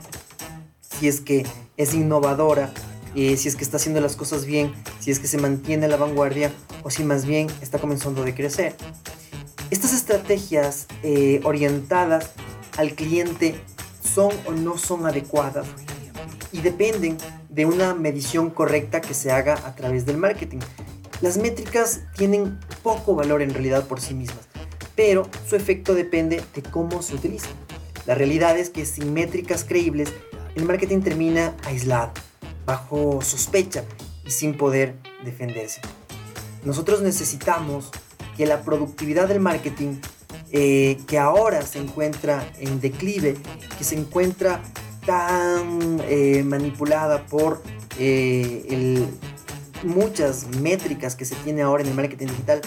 si 0.81 1.07
es 1.07 1.21
que 1.21 1.45
es 1.75 1.93
innovadora, 1.93 2.71
eh, 3.15 3.35
si 3.37 3.49
es 3.49 3.55
que 3.55 3.63
está 3.63 3.77
haciendo 3.77 3.99
las 3.99 4.15
cosas 4.15 4.45
bien, 4.45 4.73
si 4.99 5.11
es 5.11 5.19
que 5.19 5.27
se 5.27 5.37
mantiene 5.37 5.85
a 5.85 5.89
la 5.89 5.97
vanguardia 5.97 6.51
o 6.83 6.89
si 6.89 7.03
más 7.03 7.25
bien 7.25 7.47
está 7.61 7.79
comenzando 7.79 8.23
a 8.23 8.33
crecer. 8.33 8.75
Estas 9.71 9.93
estrategias 9.93 10.87
eh, 11.03 11.41
orientadas 11.43 12.31
al 12.77 12.93
cliente 12.93 13.55
son 14.01 14.31
o 14.45 14.51
no 14.51 14.77
son 14.77 15.05
adecuadas 15.05 15.67
y 16.53 16.61
dependen 16.61 17.17
de 17.49 17.65
una 17.65 17.93
medición 17.93 18.49
correcta 18.49 19.01
que 19.01 19.13
se 19.13 19.31
haga 19.31 19.55
a 19.65 19.75
través 19.75 20.05
del 20.05 20.17
marketing. 20.17 20.59
Las 21.19 21.37
métricas 21.37 22.01
tienen 22.15 22.59
poco 22.83 23.15
valor 23.15 23.41
en 23.41 23.51
realidad 23.51 23.87
por 23.87 23.99
sí 23.99 24.13
mismas 24.13 24.46
pero 24.97 25.29
su 25.47 25.55
efecto 25.55 25.93
depende 25.93 26.43
de 26.53 26.61
cómo 26.63 27.01
se 27.01 27.15
utiliza. 27.15 27.47
La 28.05 28.15
realidad 28.15 28.57
es 28.57 28.69
que 28.69 28.85
sin 28.85 29.13
métricas 29.13 29.63
creíbles, 29.63 30.11
el 30.55 30.65
marketing 30.65 31.01
termina 31.01 31.55
aislado, 31.65 32.11
bajo 32.65 33.21
sospecha 33.21 33.83
y 34.25 34.31
sin 34.31 34.57
poder 34.57 34.95
defenderse. 35.23 35.81
Nosotros 36.65 37.01
necesitamos 37.01 37.91
que 38.35 38.47
la 38.47 38.63
productividad 38.63 39.27
del 39.27 39.39
marketing, 39.39 39.99
eh, 40.51 40.97
que 41.07 41.19
ahora 41.19 41.61
se 41.61 41.79
encuentra 41.79 42.49
en 42.59 42.81
declive, 42.81 43.35
que 43.77 43.83
se 43.83 43.95
encuentra 43.95 44.63
tan 45.05 46.01
eh, 46.07 46.43
manipulada 46.43 47.25
por 47.27 47.61
eh, 47.99 49.05
muchas 49.83 50.47
métricas 50.59 51.15
que 51.15 51.25
se 51.25 51.35
tiene 51.35 51.61
ahora 51.61 51.83
en 51.83 51.89
el 51.89 51.95
marketing 51.95 52.27
digital, 52.27 52.61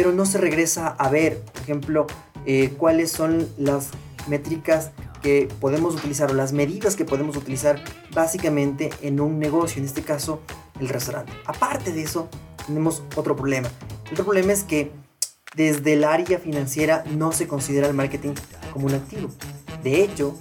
pero 0.00 0.12
no 0.12 0.24
se 0.24 0.38
regresa 0.38 0.88
a 0.88 1.10
ver, 1.10 1.40
por 1.40 1.60
ejemplo, 1.60 2.06
eh, 2.46 2.72
cuáles 2.78 3.12
son 3.12 3.46
las 3.58 3.90
métricas 4.28 4.92
que 5.20 5.46
podemos 5.60 5.94
utilizar 5.94 6.30
o 6.30 6.32
las 6.32 6.54
medidas 6.54 6.96
que 6.96 7.04
podemos 7.04 7.36
utilizar 7.36 7.84
básicamente 8.14 8.88
en 9.02 9.20
un 9.20 9.38
negocio, 9.38 9.78
en 9.78 9.84
este 9.84 10.00
caso 10.00 10.40
el 10.80 10.88
restaurante. 10.88 11.30
Aparte 11.44 11.92
de 11.92 12.00
eso, 12.00 12.30
tenemos 12.66 13.02
otro 13.14 13.36
problema. 13.36 13.68
otro 14.10 14.24
problema 14.24 14.54
es 14.54 14.64
que 14.64 14.90
desde 15.54 15.92
el 15.92 16.04
área 16.04 16.38
financiera 16.38 17.04
no 17.10 17.32
se 17.32 17.46
considera 17.46 17.86
el 17.86 17.92
marketing 17.92 18.32
como 18.72 18.86
un 18.86 18.94
activo. 18.94 19.28
De 19.82 20.02
hecho, 20.02 20.34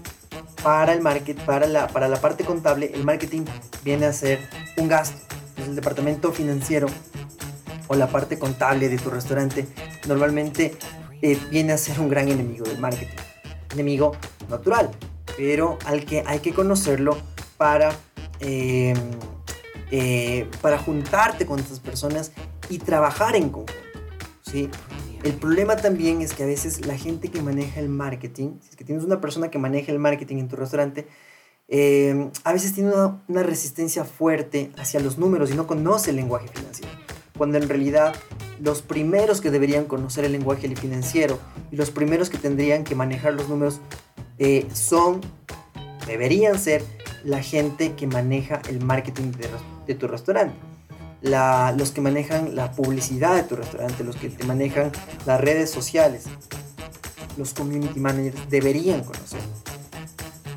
para 0.63 0.93
el 0.93 1.01
market, 1.01 1.37
para 1.43 1.67
la, 1.67 1.89
para 1.89 2.07
la 2.07 2.21
parte 2.21 2.45
contable, 2.45 2.91
el 2.93 3.03
marketing 3.03 3.43
viene 3.83 4.05
a 4.05 4.13
ser 4.13 4.39
un 4.77 4.87
gasto. 4.87 5.19
el 5.57 5.75
departamento 5.75 6.31
financiero 6.31 6.87
o 7.89 7.95
la 7.95 8.07
parte 8.07 8.39
contable 8.39 8.87
de 8.87 8.97
tu 8.97 9.09
restaurante 9.09 9.67
normalmente 10.07 10.75
eh, 11.21 11.37
viene 11.51 11.73
a 11.73 11.77
ser 11.77 11.99
un 11.99 12.07
gran 12.07 12.29
enemigo 12.29 12.63
del 12.65 12.79
marketing. 12.79 13.17
Enemigo 13.73 14.15
natural, 14.47 14.91
pero 15.35 15.77
al 15.85 16.05
que 16.05 16.23
hay 16.25 16.39
que 16.39 16.53
conocerlo 16.53 17.17
para, 17.57 17.91
em, 18.39 18.95
eh, 19.91 20.47
para 20.61 20.77
juntarte 20.77 21.45
con 21.45 21.59
estas 21.59 21.79
personas 21.79 22.31
y 22.69 22.77
trabajar 22.77 23.35
en 23.35 23.49
conjunto. 23.49 23.73
¿sí? 24.43 24.69
El 25.23 25.33
problema 25.33 25.75
también 25.75 26.21
es 26.21 26.33
que 26.33 26.43
a 26.43 26.45
veces 26.45 26.85
la 26.85 26.95
gente 26.95 27.29
que 27.29 27.41
maneja 27.41 27.79
el 27.79 27.89
marketing, 27.89 28.59
si 28.61 28.77
que 28.77 28.85
tienes 28.85 29.03
una 29.03 29.19
persona 29.19 29.49
que 29.49 29.57
maneja 29.57 29.91
el 29.91 29.99
marketing 29.99 30.37
en 30.37 30.47
tu 30.47 30.55
restaurante, 30.55 31.07
em, 31.67 32.31
a 32.43 32.53
veces 32.53 32.73
tiene 32.73 32.91
una 33.27 33.43
resistencia 33.43 34.05
fuerte 34.05 34.71
hacia 34.77 34.99
los 34.99 35.17
números 35.17 35.51
y 35.51 35.55
no 35.55 35.65
conoce 35.65 36.11
el 36.11 36.17
lenguaje 36.17 36.47
financiero 36.47 37.08
cuando 37.39 37.57
en 37.57 37.69
realidad 37.69 38.13
los 38.59 38.81
primeros 38.81 39.39
que 39.39 39.49
deberían 39.49 39.85
conocer 39.85 40.25
el 40.25 40.33
lenguaje 40.33 40.75
financiero 40.75 41.39
y 41.71 41.77
los 41.77 41.89
primeros 41.89 42.29
que 42.29 42.37
tendrían 42.37 42.83
que 42.83 42.95
manejar 42.95 43.33
los 43.33 43.47
números 43.47 43.79
eh, 44.39 44.67
son, 44.73 45.21
deberían 46.05 46.59
ser 46.59 46.83
la 47.23 47.41
gente 47.41 47.93
que 47.93 48.07
maneja 48.07 48.61
el 48.67 48.83
marketing 48.83 49.31
de, 49.87 49.95
tu 49.95 50.07
restaurante. 50.09 50.53
los 51.21 51.91
que 51.91 52.01
manejan 52.01 52.57
la 52.57 52.73
publicidad 52.73 53.35
de 53.35 53.43
tu 53.43 53.55
restaurante, 53.55 54.03
los 54.03 54.17
que 54.17 54.27
te 54.27 54.43
manejan 54.43 54.91
las 55.25 55.39
redes 55.39 55.71
sociales, 55.71 56.25
los 57.37 57.53
community 57.53 58.01
managers 58.01 58.49
deberían 58.49 59.05
conocer 59.05 59.39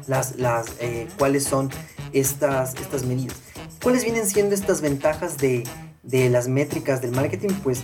las, 0.09 0.35
las, 0.37 0.67
eh, 0.81 1.07
cuáles 1.17 1.45
son 1.45 1.71
estas, 2.13 2.75
estas 2.75 3.05
medidas. 3.05 3.37
¿Cuáles 3.81 4.03
vienen 4.03 4.27
siendo 4.27 4.57
estas 4.57 4.81
ventajas 4.81 5.39
de, 5.39 5.65
de 6.03 6.29
las 6.29 6.49
métricas 6.49 7.01
del 7.01 7.13
marketing, 7.13 7.51
pues 7.63 7.83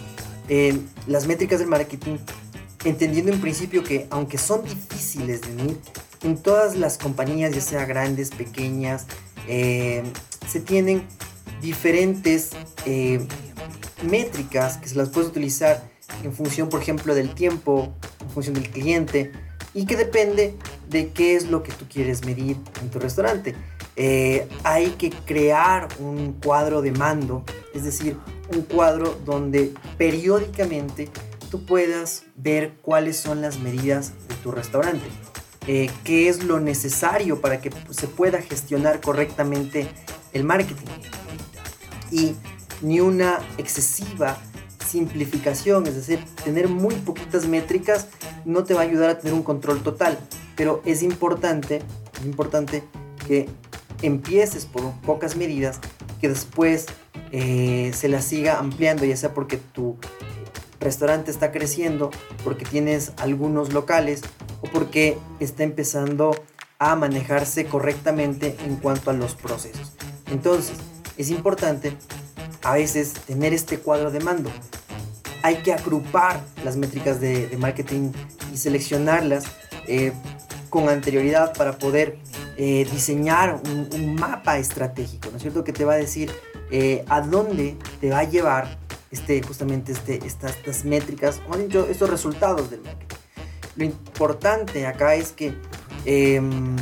eh, 0.48 0.78
las 1.06 1.26
métricas 1.26 1.58
del 1.60 1.68
marketing, 1.68 2.16
entendiendo 2.84 3.32
en 3.32 3.40
principio 3.40 3.84
que 3.84 4.06
aunque 4.10 4.38
son 4.38 4.64
difíciles 4.64 5.42
de 5.42 5.48
medir, 5.48 5.78
en 6.22 6.36
todas 6.36 6.76
las 6.76 6.98
compañías, 6.98 7.54
ya 7.54 7.60
sea 7.60 7.84
grandes, 7.84 8.30
pequeñas, 8.30 9.06
eh, 9.46 10.02
se 10.48 10.60
tienen 10.60 11.02
diferentes 11.62 12.50
eh, 12.86 13.20
métricas 14.02 14.78
que 14.78 14.88
se 14.88 14.96
las 14.96 15.10
puedes 15.10 15.28
utilizar 15.30 15.82
en 16.24 16.32
función, 16.32 16.68
por 16.68 16.80
ejemplo, 16.82 17.14
del 17.14 17.34
tiempo, 17.34 17.92
en 18.20 18.30
función 18.30 18.54
del 18.54 18.68
cliente, 18.70 19.32
y 19.74 19.86
que 19.86 19.96
depende 19.96 20.54
de 20.88 21.10
qué 21.10 21.36
es 21.36 21.48
lo 21.48 21.62
que 21.62 21.72
tú 21.72 21.86
quieres 21.88 22.24
medir 22.24 22.56
en 22.80 22.90
tu 22.90 22.98
restaurante. 22.98 23.54
Eh, 23.96 24.48
hay 24.62 24.90
que 24.90 25.10
crear 25.10 25.88
un 25.98 26.34
cuadro 26.34 26.82
de 26.82 26.92
mando, 26.92 27.44
es 27.74 27.84
decir, 27.84 28.16
un 28.54 28.62
cuadro 28.62 29.18
donde 29.24 29.72
periódicamente 29.96 31.08
tú 31.50 31.64
puedas 31.64 32.24
ver 32.36 32.74
cuáles 32.82 33.16
son 33.16 33.42
las 33.42 33.58
medidas 33.58 34.12
de 34.28 34.34
tu 34.36 34.52
restaurante, 34.52 35.04
eh, 35.66 35.90
qué 36.04 36.28
es 36.28 36.44
lo 36.44 36.60
necesario 36.60 37.40
para 37.40 37.60
que 37.60 37.70
se 37.90 38.06
pueda 38.06 38.40
gestionar 38.40 39.00
correctamente 39.00 39.88
el 40.32 40.44
marketing. 40.44 40.86
Y 42.10 42.36
ni 42.80 43.00
una 43.00 43.40
excesiva 43.58 44.38
simplificación, 44.86 45.86
es 45.86 45.96
decir, 45.96 46.24
tener 46.44 46.68
muy 46.68 46.94
poquitas 46.94 47.46
métricas 47.46 48.06
no 48.44 48.64
te 48.64 48.74
va 48.74 48.80
a 48.80 48.84
ayudar 48.84 49.10
a 49.10 49.18
tener 49.18 49.34
un 49.34 49.42
control 49.42 49.82
total, 49.82 50.18
pero 50.58 50.82
es 50.84 51.02
importante, 51.02 51.80
es 52.20 52.26
importante 52.26 52.82
que 53.26 53.48
empieces 54.02 54.66
por 54.66 54.92
pocas 55.02 55.36
medidas 55.36 55.78
que 56.20 56.28
después 56.28 56.86
eh, 57.30 57.92
se 57.94 58.08
las 58.08 58.24
siga 58.24 58.58
ampliando, 58.58 59.04
ya 59.04 59.16
sea 59.16 59.32
porque 59.32 59.56
tu 59.56 59.96
restaurante 60.80 61.30
está 61.30 61.52
creciendo, 61.52 62.10
porque 62.42 62.64
tienes 62.64 63.12
algunos 63.18 63.72
locales 63.72 64.22
o 64.60 64.68
porque 64.68 65.16
está 65.38 65.62
empezando 65.62 66.34
a 66.80 66.96
manejarse 66.96 67.66
correctamente 67.66 68.56
en 68.64 68.76
cuanto 68.76 69.10
a 69.10 69.14
los 69.14 69.36
procesos. 69.36 69.92
Entonces, 70.30 70.76
es 71.16 71.30
importante 71.30 71.92
a 72.64 72.74
veces 72.74 73.12
tener 73.12 73.54
este 73.54 73.78
cuadro 73.78 74.10
de 74.10 74.18
mando. 74.20 74.50
Hay 75.42 75.56
que 75.58 75.72
agrupar 75.72 76.40
las 76.64 76.76
métricas 76.76 77.20
de, 77.20 77.56
marketing 77.58 78.10
y 78.52 78.56
seleccionarlas 78.56 79.44
eh, 79.86 80.12
con 80.68 80.88
anterioridad 80.88 81.56
para 81.56 81.78
poder 81.78 82.18
eh, 82.56 82.86
diseñar 82.90 83.60
un, 83.64 84.14
mapa 84.14 84.58
estratégico, 84.58 85.30
¿no 85.30 85.36
es 85.36 85.42
cierto? 85.42 85.64
Que 85.64 85.72
te 85.72 85.84
va 85.84 85.94
a 85.94 85.96
decir 85.96 86.30
eh, 86.70 87.04
a 87.08 87.20
dónde 87.20 87.76
te 88.00 88.10
va 88.10 88.20
a 88.20 88.24
llevar 88.24 88.78
este, 89.10 89.42
justamente 89.42 89.92
este, 89.92 90.24
estas, 90.26 90.56
estas 90.56 90.84
métricas, 90.84 91.40
estos 91.88 92.10
resultados 92.10 92.70
del 92.70 92.82
marketing. 92.82 93.16
Lo 93.76 93.84
importante 93.84 94.86
acá 94.86 95.14
es 95.14 95.32
que 95.32 95.54
em, 96.04 96.76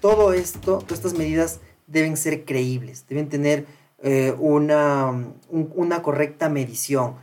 todo 0.00 0.32
esto, 0.32 0.78
todas 0.78 0.92
estas 0.92 1.14
medidas 1.14 1.60
deben 1.86 2.16
ser 2.16 2.44
creíbles, 2.44 3.04
deben 3.08 3.28
tener 3.28 3.66
eh, 4.02 4.34
una, 4.38 5.12
una, 5.50 6.02
correcta 6.02 6.48
medición. 6.48 7.16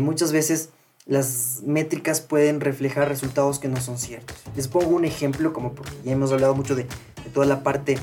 Muchas 0.00 0.30
veces 0.30 0.70
las 1.06 1.62
métricas 1.64 2.20
pueden 2.20 2.60
reflejar 2.60 3.08
resultados 3.08 3.60
que 3.60 3.68
no 3.68 3.80
son 3.80 3.96
ciertos. 3.96 4.36
Les 4.56 4.66
pongo 4.66 4.88
un 4.88 5.04
ejemplo, 5.04 5.52
como 5.52 5.72
porque 5.72 5.92
ya 6.04 6.12
hemos 6.12 6.32
hablado 6.32 6.54
mucho 6.54 6.74
de, 6.74 6.86
toda 7.32 7.46
la 7.46 7.62
parte 7.62 7.96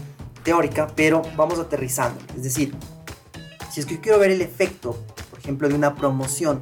teórica, 0.43 0.87
pero 0.95 1.21
vamos 1.35 1.59
aterrizando. 1.59 2.19
Es 2.35 2.43
decir, 2.43 2.73
si 3.71 3.81
es 3.81 3.85
que 3.85 3.99
quiero 3.99 4.19
ver 4.19 4.31
el 4.31 4.41
efecto, 4.41 4.97
por 5.29 5.39
ejemplo, 5.39 5.67
de 5.67 5.75
una 5.75 5.95
promoción, 5.95 6.61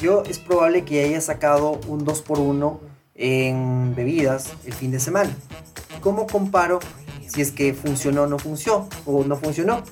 yo 0.00 0.22
es 0.22 0.38
probable 0.38 0.84
que 0.84 1.02
haya 1.02 1.20
sacado 1.20 1.80
un 1.88 2.04
2x1 2.06 2.78
en 3.16 3.94
bebidas 3.96 4.52
el 4.64 4.74
fin 4.74 4.90
de 4.92 5.00
semana. 5.00 5.34
¿Cómo 6.00 6.26
comparo 6.26 6.78
si 7.26 7.40
es 7.40 7.50
que 7.50 7.74
funcionó 7.74 8.22
o 8.22 8.26
no 8.26 8.38
funcionó 8.38 8.88
o 9.06 9.24
no 9.24 9.36
funcionó? 9.36 9.82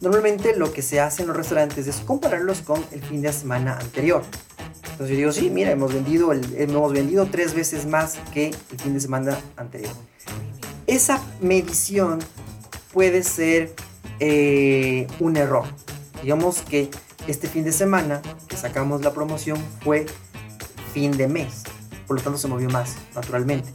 Normalmente 0.00 0.56
lo 0.56 0.72
que 0.72 0.82
se 0.82 1.00
hace 1.00 1.22
en 1.22 1.28
los 1.28 1.36
restaurantes 1.36 1.86
es 1.86 1.96
compararlos 1.96 2.62
con 2.62 2.82
el 2.92 3.02
fin 3.02 3.20
de 3.20 3.32
semana 3.32 3.76
anterior. 3.78 4.22
Entonces 4.98 5.14
yo 5.14 5.18
digo, 5.18 5.32
sí, 5.32 5.48
mira, 5.48 5.70
hemos 5.70 5.94
vendido, 5.94 6.32
el, 6.32 6.44
hemos 6.56 6.92
vendido 6.92 7.26
tres 7.26 7.54
veces 7.54 7.86
más 7.86 8.18
que 8.34 8.48
el 8.48 8.80
fin 8.80 8.94
de 8.94 8.98
semana 8.98 9.38
anterior. 9.56 9.92
Esa 10.88 11.22
medición 11.40 12.18
puede 12.92 13.22
ser 13.22 13.76
eh, 14.18 15.06
un 15.20 15.36
error. 15.36 15.66
Digamos 16.20 16.62
que 16.62 16.90
este 17.28 17.46
fin 17.46 17.62
de 17.62 17.70
semana 17.70 18.20
que 18.48 18.56
sacamos 18.56 19.02
la 19.02 19.12
promoción 19.12 19.56
fue 19.84 20.04
fin 20.92 21.16
de 21.16 21.28
mes, 21.28 21.62
por 22.08 22.16
lo 22.16 22.22
tanto 22.24 22.36
se 22.36 22.48
movió 22.48 22.68
más, 22.68 22.96
naturalmente. 23.14 23.70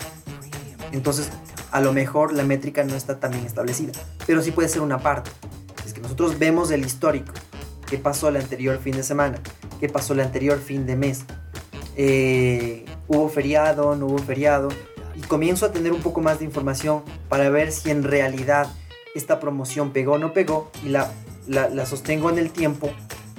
Entonces, 0.92 1.30
a 1.72 1.80
lo 1.80 1.94
mejor 1.94 2.34
la 2.34 2.44
métrica 2.44 2.84
no 2.84 2.96
está 2.96 3.22
tan 3.22 3.32
bien 3.32 3.46
establecida, 3.46 3.94
pero 4.28 4.42
sí 4.42 4.52
puede 4.52 4.68
ser 4.68 4.82
una 4.82 5.00
parte. 5.00 5.32
Es 5.86 5.94
que 5.94 6.02
nosotros 6.02 6.38
vemos 6.38 6.70
el 6.72 6.86
histórico, 6.86 7.32
qué 7.90 7.98
pasó 7.98 8.28
el 8.28 8.36
anterior 8.36 8.78
fin 8.78 8.98
de 8.98 9.04
semana, 9.04 9.40
qué 9.84 9.90
pasó 9.90 10.14
el 10.14 10.22
anterior 10.22 10.60
fin 10.60 10.86
de 10.86 10.96
mes, 10.96 11.26
eh, 11.98 12.86
hubo 13.10 13.28
feriado, 13.28 13.98
no 13.98 14.06
hubo 14.06 14.18
feriado, 14.18 14.70
y 15.14 15.20
comienzo 15.20 15.66
a 15.66 15.74
tener 15.74 15.92
un 15.92 16.00
poco 16.02 16.22
más 16.22 16.40
de 16.40 16.46
información 16.46 17.04
para 17.28 17.50
ver 17.50 17.74
si 17.74 17.92
en 17.92 18.02
realidad 18.02 18.74
esta 19.14 19.42
promoción 19.42 19.92
pegó 19.92 20.14
o 20.14 20.18
no 20.18 20.32
pegó 20.32 20.72
y 20.86 20.88
la, 20.88 21.12
la, 21.48 21.86
sostengo 21.86 22.30
en 22.30 22.38
el 22.38 22.50
tiempo, 22.52 22.92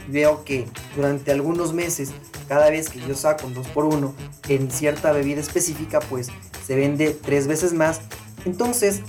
veo 0.09 0.45
que 0.45 0.67
durante 0.95 1.33
algunos 1.33 1.73
meses, 1.73 2.13
cada 2.47 2.69
vez 2.69 2.91
que 2.91 3.01
yo 3.01 3.15
saco 3.15 3.47
un 3.47 3.55
2x1 3.55 4.13
en 4.51 4.71
cierta 4.71 5.13
bebida 5.13 5.41
específica, 5.41 6.01
pues 6.01 6.29
se 6.67 6.77
vende 6.77 7.17
tres 7.25 7.47
veces 7.47 7.73
más. 7.73 8.03
Entonces, 8.45 9.01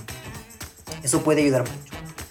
eso 1.02 1.20
puede 1.20 1.42
ayudar. 1.42 1.64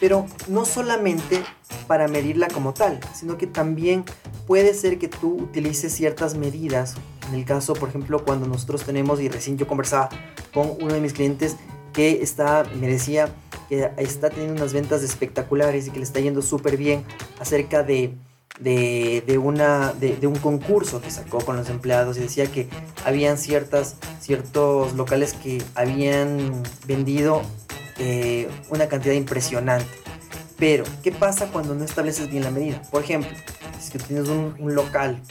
Pero 0.06 0.28
no 0.48 0.66
solamente 0.66 1.44
para 1.88 2.08
medirla 2.08 2.48
como 2.48 2.76
tal, 2.76 3.00
sino 3.16 3.40
que 3.40 3.48
también 3.48 4.06
puede 4.46 4.76
ser 4.76 5.00
que 5.00 5.08
tú 5.08 5.34
utilices 5.34 5.96
ciertas 5.96 6.36
medidas. 6.36 6.94
En 7.28 7.34
el 7.34 7.44
caso, 7.44 7.74
por 7.74 7.90
ejemplo, 7.90 8.24
cuando 8.24 8.46
nosotros 8.46 8.84
tenemos, 8.84 9.20
y 9.20 9.30
recién 9.30 9.58
yo 9.58 9.66
conversaba 9.66 10.10
con 10.54 10.74
uno 10.80 10.94
de 10.94 11.02
mis 11.02 11.14
clientes 11.14 11.56
que 11.92 12.22
está, 12.22 12.66
me 12.80 12.88
decía, 12.88 13.34
que 13.68 13.90
está 13.98 14.30
teniendo 14.30 14.62
unas 14.62 14.74
ventas 14.74 15.02
espectaculares 15.02 15.88
y 15.88 15.90
que 15.90 15.98
le 15.98 16.04
está 16.04 16.20
yendo 16.20 16.44
súper 16.44 16.78
bien 16.78 17.04
acerca 17.40 17.82
de, 17.82 18.14
de, 18.60 19.40
una, 19.42 19.92
de, 19.94 20.28
un 20.28 20.36
concurso 20.36 21.02
que 21.02 21.10
sacó 21.10 21.40
con 21.40 21.56
los 21.58 21.68
empleados 21.72 22.16
y 22.18 22.20
decía 22.20 22.46
que 22.46 22.70
habían 23.04 23.40
ciertas, 23.40 23.96
ciertos 24.20 24.94
locales 24.94 25.34
que 25.34 25.64
habían 25.74 26.62
vendido 26.86 27.42
eh, 27.98 28.50
una 28.70 28.88
cantidad 28.88 29.14
impresionante. 29.14 29.90
Pero, 30.58 30.86
¿qué 31.04 31.12
pasa 31.12 31.48
cuando 31.52 31.76
no 31.76 31.84
estableces 31.84 32.30
bien 32.30 32.44
la 32.44 32.52
medida? 32.52 32.82
Por 32.92 33.04
ejemplo, 33.04 33.32
si 33.80 33.98
tienes 33.98 34.30
un, 34.30 34.56
local 34.74 35.22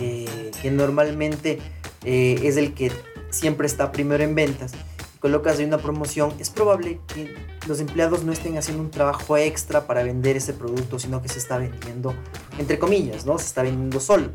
eh, 0.00 0.50
que 0.60 0.70
normalmente 0.70 1.58
eh, 2.04 2.40
es 2.42 2.56
el 2.56 2.74
que 2.74 2.90
siempre 3.30 3.66
está 3.66 3.92
primero 3.92 4.24
en 4.24 4.34
ventas, 4.34 4.72
colocas 5.20 5.58
ahí 5.58 5.64
una 5.64 5.78
promoción, 5.78 6.34
es 6.38 6.50
probable 6.50 7.00
que 7.14 7.34
los 7.68 7.80
empleados 7.80 8.24
no 8.24 8.32
estén 8.32 8.58
haciendo 8.58 8.82
un 8.82 8.90
trabajo 8.90 9.36
extra 9.36 9.86
para 9.86 10.02
vender 10.02 10.36
ese 10.36 10.52
producto, 10.52 10.98
sino 10.98 11.22
que 11.22 11.28
se 11.28 11.38
está 11.38 11.58
vendiendo, 11.58 12.14
entre 12.58 12.78
comillas, 12.78 13.24
¿no? 13.24 13.38
Se 13.38 13.46
está 13.46 13.62
vendiendo 13.62 14.00
solo. 14.00 14.30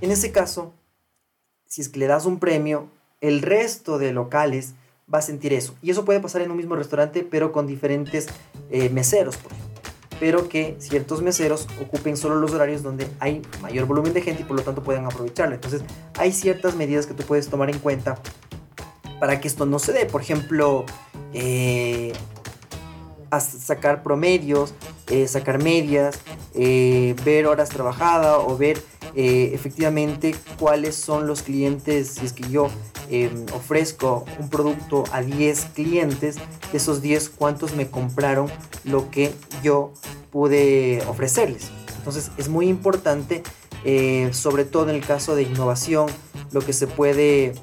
En 0.00 0.10
ese 0.10 0.30
caso, 0.30 0.74
si 1.66 1.80
es 1.80 1.88
que 1.88 1.98
le 2.00 2.06
das 2.06 2.26
un 2.26 2.38
premio, 2.38 2.88
el 3.20 3.40
resto 3.40 3.98
de 3.98 4.12
locales 4.12 4.74
va 5.14 5.18
a 5.20 5.22
sentir 5.22 5.52
eso. 5.52 5.74
Y 5.80 5.90
eso 5.90 6.04
puede 6.04 6.18
pasar 6.20 6.42
en 6.42 6.50
un 6.50 6.56
mismo 6.56 6.74
restaurante, 6.74 7.22
pero 7.28 7.52
con 7.52 7.66
diferentes 7.66 8.26
eh, 8.70 8.90
meseros, 8.90 9.36
por 9.36 9.52
ejemplo. 9.52 9.74
Pero 10.18 10.48
que 10.48 10.76
ciertos 10.78 11.22
meseros 11.22 11.68
ocupen 11.80 12.16
solo 12.16 12.36
los 12.36 12.52
horarios 12.52 12.82
donde 12.82 13.06
hay 13.20 13.42
mayor 13.62 13.86
volumen 13.86 14.12
de 14.12 14.22
gente 14.22 14.42
y 14.42 14.44
por 14.44 14.56
lo 14.56 14.62
tanto 14.62 14.82
puedan 14.82 15.06
aprovecharlo. 15.06 15.54
Entonces, 15.54 15.82
hay 16.18 16.32
ciertas 16.32 16.74
medidas 16.74 17.06
que 17.06 17.14
tú 17.14 17.22
puedes 17.24 17.48
tomar 17.48 17.70
en 17.70 17.78
cuenta 17.78 18.18
para 19.20 19.40
que 19.40 19.48
esto 19.48 19.66
no 19.66 19.78
se 19.78 19.92
dé. 19.92 20.06
Por 20.06 20.20
ejemplo, 20.20 20.84
eh, 21.32 22.12
sacar 23.38 24.02
promedios, 24.02 24.74
eh, 25.08 25.28
sacar 25.28 25.62
medias, 25.62 26.20
ver 26.54 27.46
horas 27.46 27.68
trabajadas 27.68 28.38
o 28.46 28.56
ver 28.56 28.80
efectivamente 29.16 30.34
cuáles 30.58 30.96
son 30.96 31.26
los 31.26 31.42
clientes, 31.42 32.08
si 32.08 32.26
es 32.26 32.32
que 32.32 32.48
yo 32.48 32.68
em, 33.22 33.46
ofrezco 33.54 34.24
un 34.38 34.48
producto 34.48 35.04
a 35.12 35.22
10 35.22 35.66
clientes, 35.74 36.36
de 36.70 36.78
esos 36.78 37.02
10 37.02 37.30
cuántos 37.30 37.74
me 37.74 37.88
compraron 37.88 38.48
lo 38.84 39.10
que 39.10 39.32
yo 39.62 39.92
pude 40.30 41.02
ofrecerles. 41.08 41.70
Entonces 41.98 42.30
es 42.36 42.48
muy 42.48 42.68
importante, 42.68 43.42
sobre 44.32 44.64
todo 44.64 44.88
en 44.88 44.96
el 44.96 45.04
caso 45.04 45.34
de 45.34 45.42
innovación, 45.42 46.06
lo 46.52 46.60
que 46.60 46.72
se 46.72 46.86
puede 46.86 47.54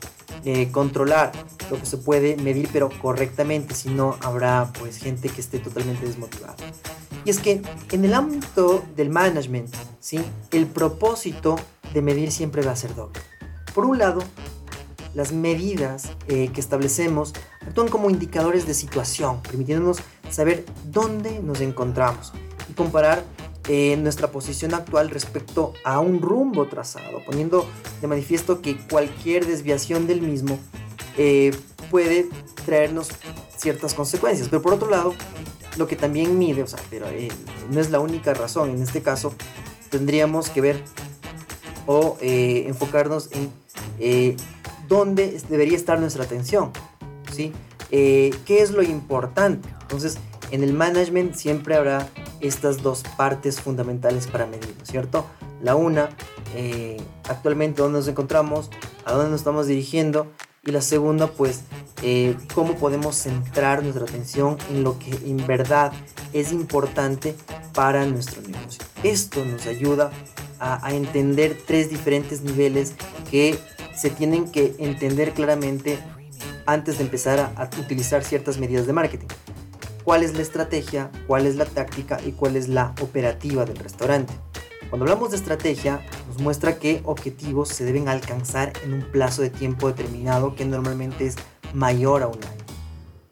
eh, 0.44 0.70
controlar 0.72 1.32
lo 1.72 1.80
que 1.80 1.86
se 1.86 1.98
puede 1.98 2.36
medir 2.36 2.70
pero 2.72 2.90
correctamente, 3.02 3.74
si 3.74 3.90
no 3.90 4.18
habrá 4.22 4.72
pues 4.78 4.98
gente 4.98 5.30
que 5.30 5.42
esté 5.42 5.58
totalmente 5.60 6.06
desmotivada. 6.06 6.56
Y 7.24 7.30
es 7.30 7.40
que 7.40 7.62
en 7.92 8.06
el 8.06 8.14
ámbito 8.14 8.84
del 8.96 9.10
management, 9.10 9.74
¿sí? 10.00 10.20
el 10.52 10.68
propósito 10.68 11.56
de 11.94 12.02
medir 12.02 12.32
siempre 12.32 12.62
va 12.62 12.72
a 12.74 12.76
ser 12.76 12.94
doble. 12.94 13.20
Por 13.74 13.86
un 13.86 14.00
lado, 14.00 14.22
las 15.14 15.32
medidas 15.32 16.10
eh, 16.28 16.50
que 16.54 16.62
establecemos 16.62 17.34
actúan 17.62 17.88
como 17.90 18.10
indicadores 18.10 18.66
de 18.68 18.74
situación, 18.74 19.42
permitiéndonos 19.42 20.00
saber 20.30 20.66
dónde 20.86 21.40
nos 21.40 21.62
encontramos 21.62 22.34
y 22.70 22.74
comparar 22.74 23.24
nuestra 23.98 24.32
posición 24.32 24.74
actual 24.74 25.10
respecto 25.10 25.74
a 25.86 26.00
un 26.02 26.22
rumbo 26.22 26.68
trazado, 26.68 27.24
poniendo 27.26 27.66
de 28.02 28.08
manifiesto 28.08 28.62
que 28.62 28.76
cualquier 28.76 29.46
desviación 29.46 30.08
del 30.08 30.22
mismo 30.22 30.60
eh, 31.18 31.52
puede 31.90 32.28
traernos 32.66 33.10
ciertas 33.58 33.94
consecuencias. 33.94 34.50
Pero 34.50 34.62
por 34.62 34.74
otro 34.74 34.90
lado, 34.90 35.14
lo 35.78 35.88
que 35.88 35.96
también 35.96 36.38
mide, 36.38 36.64
o 36.64 36.68
sea, 36.68 36.80
pero 36.90 37.08
eh, 37.10 37.30
no 37.70 37.80
es 37.80 37.92
la 37.92 38.00
única 38.00 38.34
razón, 38.34 38.72
en 38.72 38.82
este 38.82 39.02
caso 39.02 39.34
tendríamos 39.90 40.50
que 40.50 40.62
ver 40.62 40.84
o 41.86 42.18
eh, 42.22 42.66
enfocarnos 42.68 43.30
en 43.32 43.52
dónde 44.92 45.42
debería 45.48 45.78
estar 45.78 46.02
nuestra 46.02 46.26
atención, 46.26 46.72
¿sí? 47.34 47.54
¿Qué 47.90 48.34
es 48.48 48.72
lo 48.72 48.84
importante? 48.84 49.70
Entonces, 49.82 50.18
en 50.52 50.64
el 50.64 50.74
management 50.74 51.36
siempre 51.36 51.76
habrá 51.76 52.10
estas 52.42 52.84
dos 52.84 53.04
partes 53.18 53.62
fundamentales 53.62 54.28
para 54.28 54.46
medir, 54.46 54.76
¿no 54.78 54.84
es 54.84 54.90
cierto? 54.90 55.26
La 55.64 55.76
una, 55.76 56.10
eh, 56.56 56.98
actualmente 57.30 57.82
dónde 57.82 58.00
nos 58.00 58.08
encontramos, 58.08 58.70
a 59.06 59.14
dónde 59.14 59.32
nos 59.32 59.40
estamos 59.40 59.68
dirigiendo, 59.68 60.28
y 60.64 60.72
la 60.72 60.82
segunda, 60.82 61.28
pues, 61.28 61.62
eh, 62.04 62.36
cómo 62.54 62.76
podemos 62.76 63.16
centrar 63.16 63.82
nuestra 63.82 64.04
atención 64.04 64.58
en 64.70 64.84
lo 64.84 65.00
que 65.00 65.12
en 65.26 65.38
verdad 65.48 65.92
es 66.34 66.52
importante 66.52 67.36
para 67.74 68.06
nuestro 68.06 68.42
negocio. 68.42 68.84
Esto 69.04 69.44
nos 69.46 69.66
ayuda 69.66 70.12
a, 70.60 70.94
entender 70.94 71.58
tres 71.66 71.90
diferentes 71.90 72.42
niveles 72.42 72.94
que 73.32 73.58
se 74.02 74.10
tienen 74.10 74.52
que 74.52 74.76
entender 74.80 75.34
claramente 75.34 76.00
antes 76.66 76.98
de 76.98 77.04
empezar 77.04 77.40
a 77.40 77.70
utilizar 77.80 78.24
ciertas 78.24 78.58
medidas 78.58 78.88
de 78.88 78.94
marketing 78.94 79.28
cuál 80.04 80.24
es 80.24 80.34
la 80.36 80.42
estrategia, 80.42 81.12
cuál 81.28 81.46
es 81.46 81.56
la 81.56 81.66
táctica 81.66 82.20
y 82.26 82.32
cuál 82.32 82.56
es 82.56 82.68
la 82.68 82.94
operativa 83.02 83.66
del 83.66 83.78
restaurante. 83.78 84.34
Cuando 84.90 85.06
hablamos 85.06 85.32
de 85.32 85.38
estrategia, 85.38 86.06
nos 86.28 86.40
muestra 86.40 86.78
qué 86.80 87.02
objetivos 87.06 87.70
se 87.70 87.86
deben 87.86 88.10
alcanzar 88.10 88.74
en 88.84 88.94
un 88.94 89.12
plazo 89.12 89.42
de 89.42 89.50
tiempo 89.50 89.88
determinado 89.88 90.56
que 90.56 90.66
normalmente 90.66 91.28
es 91.28 91.36
mayor 91.74 92.24
a 92.24 92.28
un 92.28 92.44
año. 92.44 92.66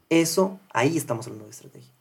Eso, 0.10 0.60
ahí 0.73 0.95
estamos 0.95 1.27
hablando 1.27 1.45
de 1.45 1.51
estrategia. 1.51 1.91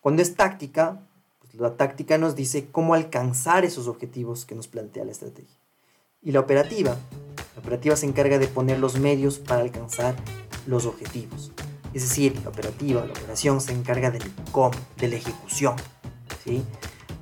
Cuando 0.00 0.20
es 0.20 0.34
táctica, 0.34 1.00
pues 1.38 1.54
la 1.54 1.76
táctica 1.76 2.18
nos 2.18 2.34
dice 2.34 2.66
cómo 2.70 2.94
alcanzar 2.94 3.64
esos 3.64 3.86
objetivos 3.86 4.44
que 4.44 4.54
nos 4.54 4.66
plantea 4.66 5.04
la 5.04 5.12
estrategia. 5.12 5.56
Y 6.20 6.32
la 6.32 6.40
operativa, 6.40 6.96
operativa 7.64 7.96
se 7.96 8.06
encarga 8.06 8.38
de 8.38 8.46
poner 8.46 8.78
los 8.78 8.98
medios 8.98 9.38
para 9.38 9.62
alcanzar 9.62 10.14
los 10.66 10.86
objetivos. 10.86 11.52
Es 11.92 12.02
decir, 12.08 12.40
la 12.42 12.50
operativa, 12.50 13.04
la 13.04 13.12
operación 13.12 13.60
se 13.60 13.72
encarga 13.72 14.10
del 14.10 14.22
cómo, 14.52 14.72
de 14.96 15.08
la 15.08 15.16
ejecución. 15.16 15.76
¿sí? 16.44 16.64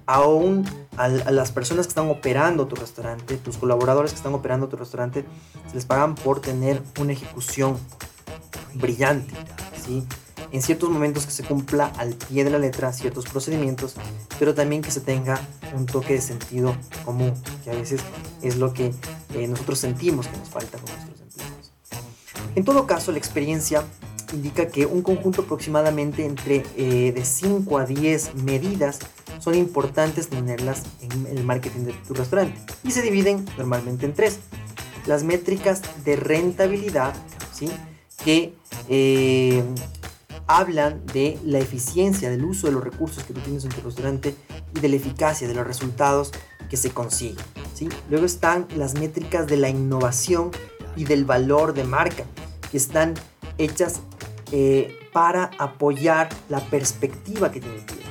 aún 0.06 0.68
a, 0.96 1.08
las 1.08 1.52
personas 1.52 1.86
que 1.86 1.90
están 1.90 2.10
operando 2.10 2.66
tu 2.66 2.76
restaurante, 2.76 3.36
tus 3.36 3.56
colaboradores 3.56 4.12
que 4.12 4.16
están 4.16 4.34
operando 4.34 4.68
tu 4.68 4.76
restaurante, 4.76 5.24
se 5.68 5.74
les 5.74 5.86
pagan 5.86 6.14
por 6.14 6.40
tener 6.40 6.82
una 7.00 7.12
ejecución 7.12 7.78
brillante, 8.74 9.34
¿sí? 9.84 10.04
En 10.52 10.60
ciertos 10.60 10.90
momentos 10.90 11.24
que 11.24 11.32
se 11.32 11.42
cumpla 11.44 11.86
al 11.96 12.14
pie 12.14 12.44
de 12.44 12.50
la 12.50 12.58
letra 12.58 12.92
ciertos 12.92 13.24
procedimientos, 13.24 13.94
pero 14.38 14.54
también 14.54 14.82
que 14.82 14.90
se 14.90 15.00
tenga 15.00 15.40
un 15.74 15.86
toque 15.86 16.14
de 16.14 16.20
sentido 16.20 16.76
común, 17.04 17.32
que 17.64 17.70
a 17.70 17.74
veces 17.74 18.02
es 18.42 18.58
lo 18.58 18.74
que 18.74 18.92
eh, 19.34 19.48
nosotros 19.48 19.78
sentimos 19.78 20.28
que 20.28 20.36
nos 20.36 20.50
falta 20.50 20.78
con 20.78 20.90
nuestros 20.90 21.20
empleados. 21.20 21.72
En 22.54 22.64
todo 22.64 22.86
caso, 22.86 23.12
la 23.12 23.18
experiencia 23.18 23.84
indica 24.34 24.66
que 24.68 24.86
un 24.86 25.02
conjunto 25.02 25.42
aproximadamente 25.42 26.24
entre 26.24 26.64
eh, 26.76 27.12
de 27.12 27.24
5 27.24 27.78
a 27.78 27.86
10 27.86 28.34
medidas 28.36 28.98
son 29.38 29.54
importantes 29.54 30.28
tenerlas 30.28 30.82
en 31.00 31.26
el 31.26 31.44
marketing 31.44 31.80
de 31.84 31.92
tu 32.06 32.14
restaurante 32.14 32.58
y 32.84 32.90
se 32.90 33.02
dividen 33.02 33.44
normalmente 33.58 34.06
en 34.06 34.14
tres. 34.14 34.38
Las 35.06 35.24
métricas 35.24 35.82
de 36.04 36.14
rentabilidad, 36.16 37.14
¿sí? 37.52 37.68
que 38.24 38.54
eh, 38.88 39.64
hablan 40.52 41.04
de 41.06 41.38
la 41.44 41.58
eficiencia 41.58 42.30
del 42.30 42.44
uso 42.44 42.66
de 42.66 42.74
los 42.74 42.84
recursos 42.84 43.24
que 43.24 43.32
tú 43.32 43.40
tienes 43.40 43.64
en 43.64 43.70
tu 43.70 43.80
restaurante 43.80 44.34
y 44.74 44.80
de 44.80 44.88
la 44.88 44.96
eficacia 44.96 45.48
de 45.48 45.54
los 45.54 45.66
resultados 45.66 46.30
que 46.68 46.76
se 46.76 46.90
consiguen. 46.90 47.44
¿sí? 47.74 47.88
Luego 48.10 48.26
están 48.26 48.66
las 48.76 48.94
métricas 48.94 49.46
de 49.46 49.56
la 49.56 49.70
innovación 49.70 50.50
y 50.94 51.04
del 51.04 51.24
valor 51.24 51.72
de 51.72 51.84
marca, 51.84 52.24
que 52.70 52.76
están 52.76 53.14
hechas 53.56 54.00
eh, 54.50 54.98
para 55.12 55.50
apoyar 55.58 56.28
la 56.48 56.60
perspectiva 56.60 57.50
que 57.50 57.60
tiene 57.60 57.76
el 57.76 57.86
cliente. 57.86 58.10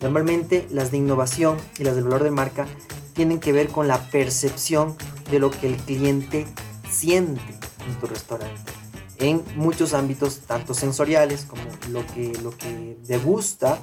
Normalmente 0.00 0.66
las 0.70 0.90
de 0.90 0.98
innovación 0.98 1.56
y 1.78 1.84
las 1.84 1.94
del 1.94 2.04
valor 2.04 2.24
de 2.24 2.30
marca 2.30 2.66
tienen 3.14 3.38
que 3.38 3.52
ver 3.52 3.68
con 3.68 3.88
la 3.88 3.98
percepción 4.10 4.96
de 5.30 5.38
lo 5.38 5.50
que 5.50 5.68
el 5.68 5.76
cliente 5.76 6.46
siente 6.90 7.40
en 7.88 7.94
tu 8.00 8.06
restaurante. 8.06 8.75
En 9.18 9.42
muchos 9.56 9.94
ámbitos, 9.94 10.40
tanto 10.40 10.74
sensoriales 10.74 11.44
como 11.44 11.62
lo 11.90 12.06
que, 12.06 12.32
lo 12.42 12.50
que 12.50 12.98
degusta, 13.06 13.78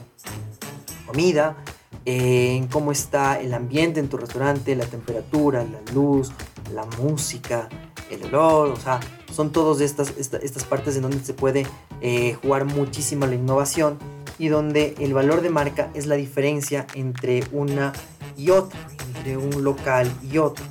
comida, 1.08 1.58
en 2.06 2.68
cómo 2.68 2.92
está 2.92 3.40
el 3.40 3.54
ambiente 3.54 4.00
en 4.00 4.10
tu 4.10 4.18
restaurante, 4.18 4.76
la 4.76 4.86
temperatura, 4.86 5.64
la 5.64 5.94
luz, 5.94 6.32
la 6.74 6.86
música, 7.00 7.70
el 8.10 8.24
olor, 8.26 8.70
o 8.70 8.76
sea, 8.76 9.00
son 9.32 9.52
todas 9.52 9.82
estas, 9.82 10.14
estas 10.18 10.64
partes 10.66 10.96
en 10.96 11.04
donde 11.04 11.20
se 11.24 11.34
puede 11.34 11.66
eh, 12.02 12.38
jugar 12.42 12.66
muchísimo 12.66 13.26
la 13.26 13.36
innovación 13.36 13.98
y 14.38 14.48
donde 14.48 14.96
el 15.00 15.14
valor 15.14 15.42
de 15.42 15.50
marca 15.50 15.90
es 15.94 16.06
la 16.06 16.16
diferencia 16.16 16.86
entre 16.96 17.44
una 17.52 17.94
y 18.38 18.50
otra, 18.50 18.80
entre 19.16 19.38
un 19.38 19.64
local 19.64 20.12
y 20.22 20.38
otro. 20.38 20.66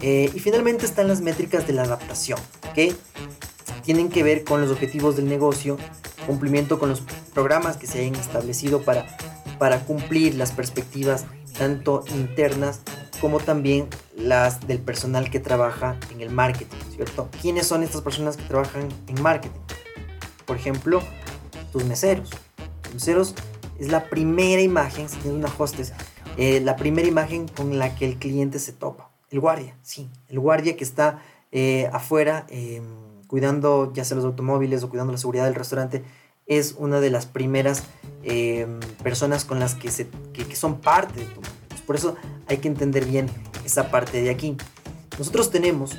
Eh, 0.00 0.30
y 0.32 0.38
finalmente 0.38 0.86
están 0.86 1.08
las 1.08 1.20
métricas 1.20 1.66
de 1.66 1.72
la 1.72 1.82
adaptación, 1.82 2.38
que 2.74 2.94
tienen 3.88 4.10
que 4.10 4.22
ver 4.22 4.44
con 4.44 4.60
los 4.60 4.70
objetivos 4.70 5.16
del 5.16 5.30
negocio, 5.30 5.78
cumplimiento 6.26 6.78
con 6.78 6.90
los 6.90 7.00
programas 7.32 7.78
que 7.78 7.86
se 7.86 8.00
hayan 8.00 8.16
establecido 8.16 8.82
para, 8.82 9.06
para 9.58 9.80
cumplir 9.80 10.34
las 10.34 10.52
perspectivas 10.52 11.24
tanto 11.56 12.04
internas 12.14 12.82
como 13.18 13.40
también 13.40 13.88
las 14.14 14.66
del 14.66 14.78
personal 14.78 15.30
que 15.30 15.40
trabaja 15.40 15.96
en 16.12 16.20
el 16.20 16.28
marketing, 16.28 16.76
¿cierto? 16.94 17.30
¿Quiénes 17.40 17.66
son 17.66 17.82
estas 17.82 18.02
personas 18.02 18.36
que 18.36 18.42
trabajan 18.42 18.90
en 19.06 19.22
marketing? 19.22 19.58
Por 20.44 20.58
ejemplo, 20.58 21.00
tus 21.72 21.82
meseros. 21.86 22.28
Tus 22.82 22.92
meseros 22.92 23.34
es 23.78 23.90
la 23.90 24.04
primera 24.10 24.60
imagen, 24.60 25.08
si 25.08 25.16
tienes 25.16 25.38
una 25.38 25.54
hostess, 25.56 25.94
eh, 26.36 26.60
la 26.60 26.76
primera 26.76 27.08
imagen 27.08 27.48
con 27.48 27.78
la 27.78 27.94
que 27.94 28.04
el 28.04 28.18
cliente 28.18 28.58
se 28.58 28.74
topa. 28.74 29.08
El 29.30 29.40
guardia, 29.40 29.78
sí, 29.80 30.10
el 30.28 30.40
guardia 30.40 30.76
que 30.76 30.84
está 30.84 31.22
eh, 31.52 31.88
afuera 31.90 32.44
em, 32.50 33.07
cuidando 33.28 33.92
ya 33.92 34.04
sea 34.04 34.16
los 34.16 34.24
automóviles 34.24 34.82
o 34.82 34.88
cuidando 34.88 35.12
la 35.12 35.18
seguridad 35.18 35.44
del 35.44 35.54
restaurante, 35.54 36.02
es 36.46 36.74
una 36.76 37.00
de 37.00 37.10
las 37.10 37.26
primeras 37.26 37.84
em, 38.24 38.80
personas 39.02 39.44
con 39.44 39.60
las 39.60 39.76
que, 39.76 39.92
se, 39.92 40.08
que, 40.32 40.56
son 40.56 40.80
parte 40.80 41.20
de 41.20 41.26
tu 41.26 41.40
por 41.88 41.96
eso 41.96 42.16
hay 42.48 42.58
que 42.58 42.68
entender 42.68 43.06
bien 43.06 43.30
esa 43.64 43.90
parte 43.90 44.20
de 44.20 44.28
aquí. 44.28 44.58
Nosotros 45.18 45.50
tenemos 45.50 45.96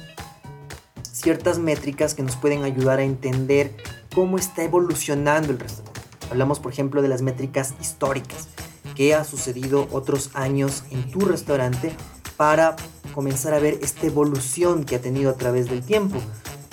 ciertas 1.11 1.57
métricas 1.57 2.13
que 2.13 2.21
nos 2.21 2.35
pueden 2.35 2.63
ayudar 2.63 2.99
a 2.99 3.03
entender 3.03 3.75
cómo 4.13 4.37
está 4.37 4.61
evolucionando 4.61 5.51
el 5.51 5.57
restaurante. 5.57 5.99
Hablamos, 6.29 6.59
por 6.59 6.71
ejemplo, 6.71 7.01
de 7.01 7.07
las 7.07 7.23
métricas 7.23 7.73
históricas, 7.81 8.49
qué 8.95 9.15
ha 9.15 9.23
sucedido 9.23 9.87
otros 9.91 10.29
años 10.35 10.83
en 10.91 11.09
tu 11.09 11.21
restaurante 11.21 11.91
para 12.37 12.75
comenzar 13.15 13.55
a 13.55 13.59
ver 13.59 13.79
esta 13.81 14.05
evolución 14.05 14.83
que 14.83 14.95
ha 14.95 15.01
tenido 15.01 15.31
a 15.31 15.37
través 15.37 15.71
del 15.71 15.81
tiempo. 15.81 16.19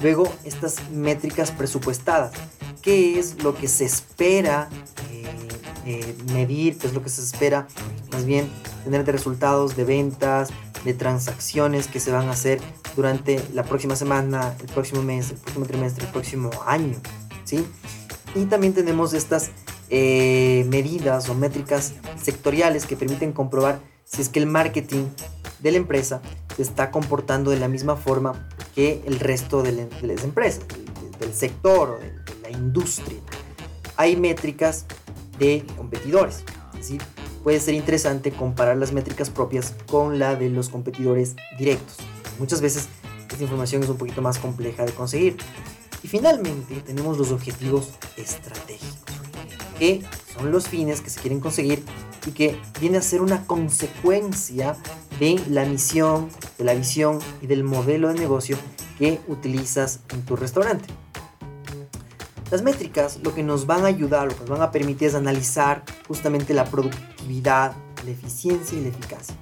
Luego, 0.03 0.33
estas 0.45 0.91
métricas 0.91 1.51
presupuestadas, 1.51 2.33
qué 2.83 3.19
es 3.19 3.43
lo 3.43 3.55
que 3.55 3.67
se 3.69 3.85
espera 3.85 4.69
eh, 5.11 5.25
eh, 5.87 6.17
medir, 6.33 6.79
qué 6.79 6.87
es 6.87 6.95
lo 6.95 7.03
que 7.03 7.09
se 7.09 7.23
espera 7.23 7.67
más 8.13 8.25
bien 8.25 8.51
tener 8.85 9.05
de 9.05 9.13
resultados 9.13 9.75
de 9.75 9.85
ventas, 9.85 10.51
de 10.85 10.95
transacciones 10.95 11.89
que 11.89 11.99
se 11.99 12.13
van 12.13 12.29
a 12.29 12.33
hacer 12.33 12.61
durante 12.95 13.43
la 13.53 13.65
próxima 13.65 13.97
semana, 13.97 14.55
el 14.61 14.67
próximo 14.67 15.03
mes, 15.03 15.31
el 15.31 15.37
próximo 15.39 15.67
trimestre, 15.67 16.07
el 16.07 16.13
próximo 16.13 16.51
año, 16.67 16.97
¿sí? 17.45 17.67
Y 18.35 18.45
también 18.45 18.75
tenemos 18.75 19.13
estas 19.15 19.51
eh, 19.91 20.65
medidas 20.69 21.29
o 21.29 21.35
métricas 21.35 21.95
sectoriales 22.23 22.87
que 22.87 22.97
permiten 22.97 23.33
comprobar 23.33 23.81
si 24.05 24.23
es 24.23 24.29
que 24.29 24.39
el 24.39 24.47
marketing 24.47 25.07
de 25.61 25.71
la 25.71 25.77
empresa 25.79 26.21
se 26.57 26.63
está 26.63 26.91
comportando 26.91 27.51
de 27.51 27.59
la 27.59 27.69
misma 27.69 27.97
forma 27.97 28.49
que 28.75 29.03
el 29.07 29.21
resto 29.21 29.63
de, 29.63 29.89
las 30.03 30.25
empresas, 30.25 30.65
del, 31.21 31.35
sector 31.35 31.91
o 31.91 31.99
de, 31.99 32.13
la 32.43 32.51
industria. 32.51 33.19
Hay 33.97 34.17
métricas 34.17 34.87
de 35.39 35.65
competidores, 35.77 36.45
es 36.73 36.79
decir, 36.79 37.03
puede 37.43 37.61
ser 37.61 37.75
interesante 37.75 38.33
comparar 38.33 38.77
las 38.77 38.93
métricas 38.93 39.31
propias 39.31 39.75
con 39.87 40.19
la 40.19 40.35
de 40.37 40.51
los 40.51 40.69
competidores 40.69 41.37
directos. 41.59 41.97
Muchas 42.39 42.61
veces 42.61 42.89
esta 43.31 43.43
información 43.43 43.83
es 43.83 43.89
un 43.89 43.99
poquito 43.99 44.23
más 44.23 44.39
compleja 44.39 44.85
de 44.85 44.93
conseguir. 44.93 45.37
Y 46.03 46.09
finalmente 46.09 46.81
tenemos 46.81 47.19
los 47.19 47.33
objetivos 47.33 47.91
estratégicos, 48.17 49.17
que 49.79 50.03
son 50.35 50.51
los 50.51 50.69
fines 50.69 51.01
que 51.01 51.11
se 51.11 51.21
quieren 51.21 51.41
conseguir 51.41 51.83
y 52.27 52.31
que 52.31 52.59
viene 52.81 52.99
a 52.99 53.03
ser 53.03 53.21
una 53.23 53.45
consecuencia 53.47 54.77
de 55.19 55.41
la 55.49 55.65
misión, 55.65 56.29
de 56.59 56.65
la 56.65 56.75
visión 56.75 57.19
y 57.41 57.47
del 57.47 57.65
modelo 57.65 58.09
de 58.09 58.15
negocio 58.15 58.57
que 58.99 59.21
utilizas 59.29 60.01
en 60.13 60.23
tu 60.23 60.37
restaurante. 60.37 60.87
Las 62.51 62.63
métricas 62.63 63.19
lo 63.23 63.35
que 63.35 63.43
nos 63.43 63.67
van 63.67 63.85
a 63.85 63.89
ayudar, 63.89 64.29
lo 64.29 64.35
que 64.35 64.41
nos 64.41 64.51
van 64.51 64.63
a 64.63 64.71
permitir 64.71 65.09
es 65.09 65.15
analizar 65.15 65.83
justamente 66.07 66.55
la 66.55 66.65
productividad, 66.65 67.73
la 68.05 68.11
eficiencia 68.11 68.79
y 68.79 68.83
la 68.83 68.89
eficacia. 68.89 69.35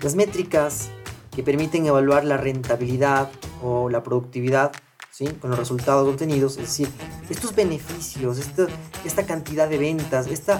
Las 0.00 0.14
métricas 0.14 0.88
que 1.34 1.42
permiten 1.42 1.86
evaluar 1.86 2.24
la 2.24 2.38
rentabilidad 2.38 3.30
o 3.62 3.90
la 3.90 4.02
productividad 4.02 4.72
¿sí? 5.10 5.26
con 5.26 5.50
los 5.50 5.58
resultados 5.58 6.08
obtenidos, 6.08 6.52
es 6.52 6.62
decir, 6.62 6.88
estos 7.28 7.54
beneficios, 7.54 8.38
esta, 8.38 8.66
esta 9.04 9.26
cantidad 9.26 9.68
de 9.68 9.76
ventas, 9.76 10.26
este 10.26 10.54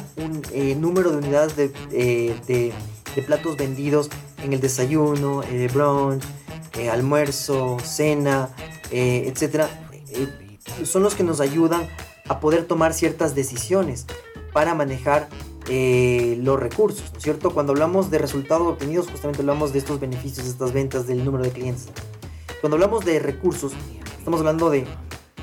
número 0.76 1.10
de 1.10 1.16
unidades 1.16 1.54
eh, 1.92 2.38
de, 2.46 2.72
de, 3.14 3.22
platos 3.22 3.56
vendidos 3.56 4.10
en 4.42 4.52
el 4.52 4.60
desayuno, 4.60 5.42
eh, 5.44 5.68
brunch, 5.72 6.22
almuerzo, 6.90 7.76
cena, 7.82 8.48
etc 8.90 9.66
son 10.84 11.02
los 11.02 11.14
que 11.14 11.24
nos 11.24 11.40
ayudan 11.40 11.88
a 12.28 12.40
poder 12.40 12.64
tomar 12.64 12.94
ciertas 12.94 13.34
decisiones 13.34 14.06
para 14.52 14.74
manejar 14.74 15.28
eh, 15.68 16.38
los 16.42 16.58
recursos, 16.58 17.10
¿no 17.12 17.18
es 17.18 17.22
cierto? 17.22 17.52
Cuando 17.52 17.72
hablamos 17.72 18.10
de 18.10 18.18
resultados 18.18 18.66
obtenidos, 18.66 19.08
justamente 19.10 19.40
hablamos 19.40 19.72
de 19.72 19.78
estos 19.78 20.00
beneficios, 20.00 20.46
de 20.46 20.52
estas 20.52 20.72
ventas, 20.72 21.06
del 21.06 21.24
número 21.24 21.44
de 21.44 21.50
clientes. 21.50 21.88
Cuando 22.60 22.76
hablamos 22.76 23.04
de 23.04 23.18
recursos, 23.18 23.72
estamos 24.18 24.40
hablando 24.40 24.70
de 24.70 24.86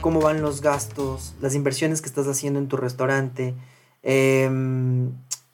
cómo 0.02 0.20
van 0.20 0.42
los 0.42 0.62
gastos, 0.62 1.34
las 1.42 1.56
inversiones 1.56 2.02
que 2.02 2.08
estás 2.08 2.28
haciendo 2.28 2.60
en 2.60 2.68
tu 2.68 2.78
restaurante. 2.78 3.56
Em, 4.04 5.12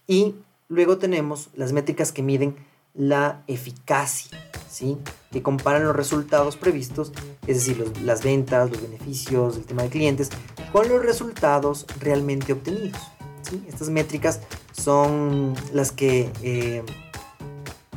y 0.07 0.35
luego 0.73 0.97
tenemos 0.97 1.49
las 1.55 1.71
métricas 1.71 2.11
que 2.11 2.23
miden 2.23 2.55
la 2.93 3.43
eficacia, 3.47 4.37
¿sí? 4.69 4.97
que 5.31 5.41
comparan 5.41 5.83
los 5.83 5.95
resultados 5.95 6.57
previstos, 6.57 7.11
es 7.47 7.57
decir, 7.57 7.91
las 8.01 8.23
ventas, 8.23 8.69
los 8.69 8.81
beneficios, 8.81 9.57
el 9.57 9.65
tema 9.65 9.83
de 9.83 9.89
clientes, 9.89 10.29
con 10.71 10.89
los 10.89 11.03
resultados 11.03 11.85
realmente 11.99 12.53
obtenidos. 12.53 13.01
¿sí? 13.41 13.63
Estas 13.67 13.89
métricas 13.89 14.41
son 14.71 15.55
las 15.71 15.91
que 15.91 16.31
eh, 16.43 16.83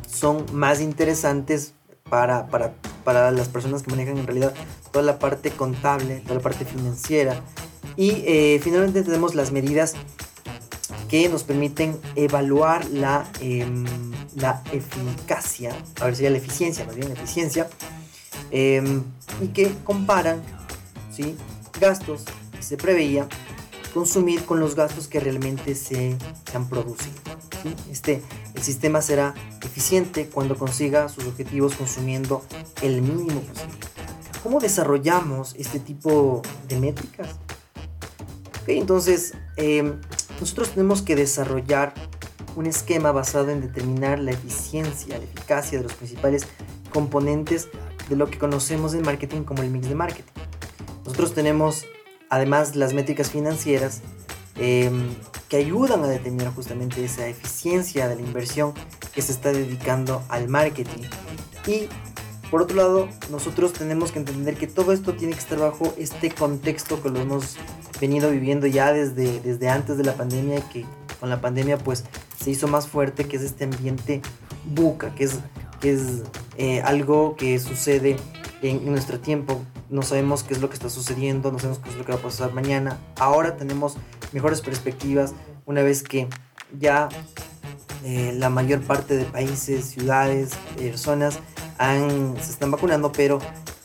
son 0.07 0.47
más 0.53 0.81
interesantes 0.81 1.75
para, 2.09 2.47
para, 2.47 2.75
para, 3.05 3.31
las 3.33 3.49
personas 3.49 3.83
que 3.83 3.91
manejan 3.91 4.19
en 4.19 4.27
realidad 4.27 4.55
toda 4.93 5.05
la 5.05 5.19
parte 5.19 5.51
contable, 5.51 6.21
toda 6.21 6.37
la 6.37 6.41
parte 6.41 6.65
financiera. 6.65 7.43
Y 7.97 8.23
eh, 8.27 8.61
finalmente 8.63 9.03
tenemos 9.03 9.35
las 9.35 9.53
medidas 9.53 9.95
que 11.09 11.29
nos 11.29 11.45
permiten 11.45 11.99
evaluar 12.15 12.85
la, 12.91 13.31
em, 13.41 13.85
la 14.35 14.63
eficacia, 14.73 15.77
a 16.01 16.07
ver 16.07 16.17
si 16.17 16.29
la 16.29 16.39
eficiencia, 16.39 16.85
más 16.85 16.97
bien 16.97 17.09
la 17.09 17.15
eficiencia, 17.15 17.69
em, 18.51 19.03
y 19.41 19.49
que 19.49 19.73
comparan 19.85 20.43
¿sí? 21.15 21.37
gastos 21.81 22.25
que 22.53 22.63
se 22.63 22.77
preveía 22.77 23.29
consumir 23.97 24.45
con 24.45 24.61
los 24.61 24.75
gastos 24.75 25.09
que 25.09 25.21
realmente 25.21 25.75
se, 25.75 26.19
han 26.55 26.69
producido. 26.69 27.15
Este, 27.91 28.23
el 28.55 28.63
sistema 28.63 29.01
será 29.01 29.35
eficiente 29.63 30.27
cuando 30.27 30.57
consiga 30.57 31.09
sus 31.09 31.25
objetivos 31.25 31.75
consumiendo 31.75 32.45
el 32.83 33.01
mínimo 33.01 33.41
posible. 33.41 33.79
¿Cómo 34.43 34.61
desarrollamos 34.61 35.55
este 35.59 35.81
tipo 35.81 36.43
de 36.69 36.79
métricas? 36.79 37.37
entonces, 38.67 39.33
em, 39.57 40.01
nosotros 40.41 40.71
tenemos 40.71 41.03
que 41.03 41.17
desarrollar 41.17 41.95
un 42.57 42.67
esquema 42.67 43.13
basado 43.13 43.51
en 43.51 43.61
determinar 43.61 44.19
la 44.19 44.33
eficiencia, 44.33 45.19
la 45.19 45.25
eficacia 45.25 45.79
de 45.79 45.85
los 45.85 45.95
principales 45.95 46.47
componentes 46.91 47.69
de 48.09 48.17
lo 48.17 48.29
que 48.29 48.39
conocemos 48.39 48.95
en 48.95 49.03
marketing 49.03 49.43
como 49.43 49.63
el 49.63 49.71
mix 49.71 49.89
de 49.89 49.95
marketing. 49.95 50.33
Nosotros 51.05 51.35
tenemos 51.35 51.85
además 52.31 52.75
las 52.77 52.93
métricas 52.93 53.31
financieras 53.31 54.03
em, 54.57 55.09
que 55.49 55.59
ayudan 55.59 56.03
a 56.03 56.09
determinar 56.09 56.53
justamente 56.55 57.05
esa 57.05 57.29
eficiencia 57.29 58.09
de 58.09 58.17
la 58.17 58.23
inversión 58.23 58.73
que 59.15 59.23
se 59.23 59.33
está 59.33 59.53
dedicando 59.53 60.23
al 60.29 60.49
marketing. 60.49 61.05
Y 61.67 61.89
por 62.51 62.63
otro 62.63 62.77
lado, 62.77 63.09
nosotros 63.31 63.73
tenemos 63.73 64.13
que 64.13 64.19
entender 64.19 64.57
que 64.57 64.67
todo 64.67 64.93
esto 64.93 65.15
tiene 65.15 65.35
que 65.35 65.41
estar 65.41 65.59
bajo 65.59 65.95
este 65.99 66.31
contexto 66.31 67.03
que 67.03 67.11
lo 67.11 67.21
hemos 67.21 67.57
venido 68.01 68.31
viviendo 68.31 68.67
ya 68.67 68.93
desde, 68.93 69.41
desde 69.41 69.69
antes 69.69 69.97
de 69.97 70.05
la 70.05 70.15
pandemia 70.15 70.59
y 70.59 70.63
que 70.63 70.87
con 71.19 71.31
la 71.31 71.41
pandemia 71.41 71.79
pues 71.79 72.05
se 72.39 72.51
hizo 72.51 72.69
más 72.69 72.87
fuerte, 72.87 73.25
que 73.25 73.37
es 73.37 73.43
este 73.43 73.65
ambiente 73.65 74.23
buca, 74.75 75.15
que 75.15 75.25
es, 75.25 75.39
que 75.81 75.93
es 75.93 76.23
eh, 76.59 76.81
algo 76.83 77.37
que 77.37 77.59
sucede 77.59 78.17
en, 78.63 78.85
nuestro 78.85 79.19
tiempo. 79.19 79.61
No 79.89 80.03
sabemos 80.03 80.43
qué 80.43 80.55
es 80.55 80.61
lo 80.61 80.69
que 80.69 80.75
está 80.75 80.91
sucediendo, 80.91 81.51
no 81.53 81.59
sabemos 81.59 81.81
qué 81.83 81.91
es 81.91 81.97
lo 81.97 82.05
que 82.05 82.13
va 82.13 82.19
a 82.19 82.23
pasar 82.23 82.53
mañana. 82.53 82.99
Ahora 83.19 83.57
tenemos 83.57 83.97
mejores 84.33 84.61
perspectivas 84.61 85.35
una 85.65 85.83
vez 85.83 86.03
que 86.03 86.29
ya 86.79 87.09
eh, 88.05 88.35
la 88.37 88.51
mayor 88.51 88.81
parte 88.83 89.17
de 89.17 89.25
países, 89.25 89.87
ciudades, 89.87 90.51
personas 90.77 91.41
se 91.79 92.51
están 92.51 92.71
vacunando, 92.71 93.13
pero 93.13 93.39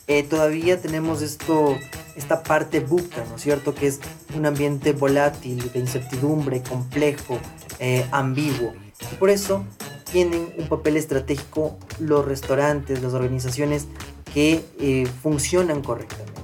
eh, 0.08 0.24
todavía 0.24 0.80
tenemos 0.80 1.22
esto, 1.22 1.76
esta 2.16 2.42
parte 2.42 2.80
buca, 2.80 3.24
¿no 3.28 3.36
es 3.36 3.42
cierto? 3.42 3.74
Que 3.74 3.86
es 3.86 4.00
un 4.34 4.46
ambiente 4.46 4.92
volátil, 4.92 5.70
de 5.72 5.78
incertidumbre, 5.78 6.62
complejo, 6.62 7.38
eh, 7.78 8.04
ambiguo. 8.10 8.74
Y 9.12 9.14
por 9.16 9.30
eso 9.30 9.64
tienen 10.10 10.52
un 10.58 10.68
papel 10.68 10.96
estratégico 10.96 11.78
los 11.98 12.24
restaurantes, 12.24 13.02
las 13.02 13.14
organizaciones 13.14 13.86
que 14.34 14.64
eh, 14.80 15.06
funcionan 15.22 15.82
correctamente, 15.82 16.40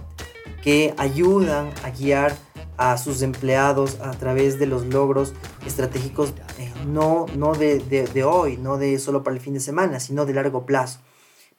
que 0.63 0.95
ayudan 0.97 1.71
a 1.83 1.91
guiar 1.91 2.37
a 2.77 2.97
sus 2.97 3.23
empleados 3.23 3.99
a 4.01 4.13
través 4.13 4.61
de 4.61 4.67
los 4.67 4.87
logros 4.87 5.35
estratégicos, 5.67 6.33
no, 6.87 7.27
no 7.37 7.55
de, 7.55 7.81
de 7.81 8.25
hoy, 8.25 8.57
no 8.57 8.79
de 8.79 8.99
solo 9.01 9.25
para 9.25 9.35
el 9.35 9.43
fin 9.43 9.55
de 9.55 9.61
semana, 9.61 9.99
sino 9.99 10.27
de 10.27 10.35
largo 10.35 10.65
plazo. 10.65 11.01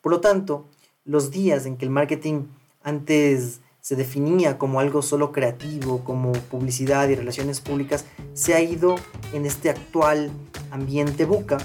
Por 0.01 0.11
lo 0.11 0.21
tanto, 0.21 0.67
los 1.05 1.31
días 1.31 1.65
en 1.65 1.77
que 1.77 1.85
el 1.85 1.91
marketing 1.91 2.45
antes 2.83 3.61
se 3.81 3.95
definía 3.95 4.57
como 4.57 4.79
algo 4.79 5.01
solo 5.01 5.31
creativo, 5.31 6.03
como 6.03 6.31
publicidad 6.33 7.09
y 7.09 7.15
relaciones 7.15 7.61
públicas, 7.61 8.05
se 8.33 8.53
ha 8.53 8.61
ido 8.61 8.95
en 9.33 9.45
este 9.45 9.69
actual 9.69 10.31
ambiente 10.71 11.25
buca 11.25 11.57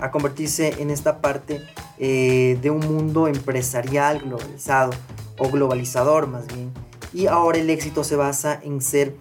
a 0.00 0.10
convertirse 0.10 0.80
en 0.80 0.90
esta 0.90 1.20
parte 1.20 1.60
eh, 1.98 2.58
de 2.62 2.70
un 2.70 2.80
mundo 2.80 3.28
empresarial 3.28 4.20
globalizado 4.20 4.92
o 5.38 5.50
globalizador 5.50 6.26
más 6.26 6.46
bien. 6.46 6.72
Y 7.12 7.26
ahora 7.26 7.58
el 7.58 7.70
éxito 7.70 8.02
se 8.02 8.16
basa 8.16 8.58
en 8.62 8.80
ser 8.80 9.14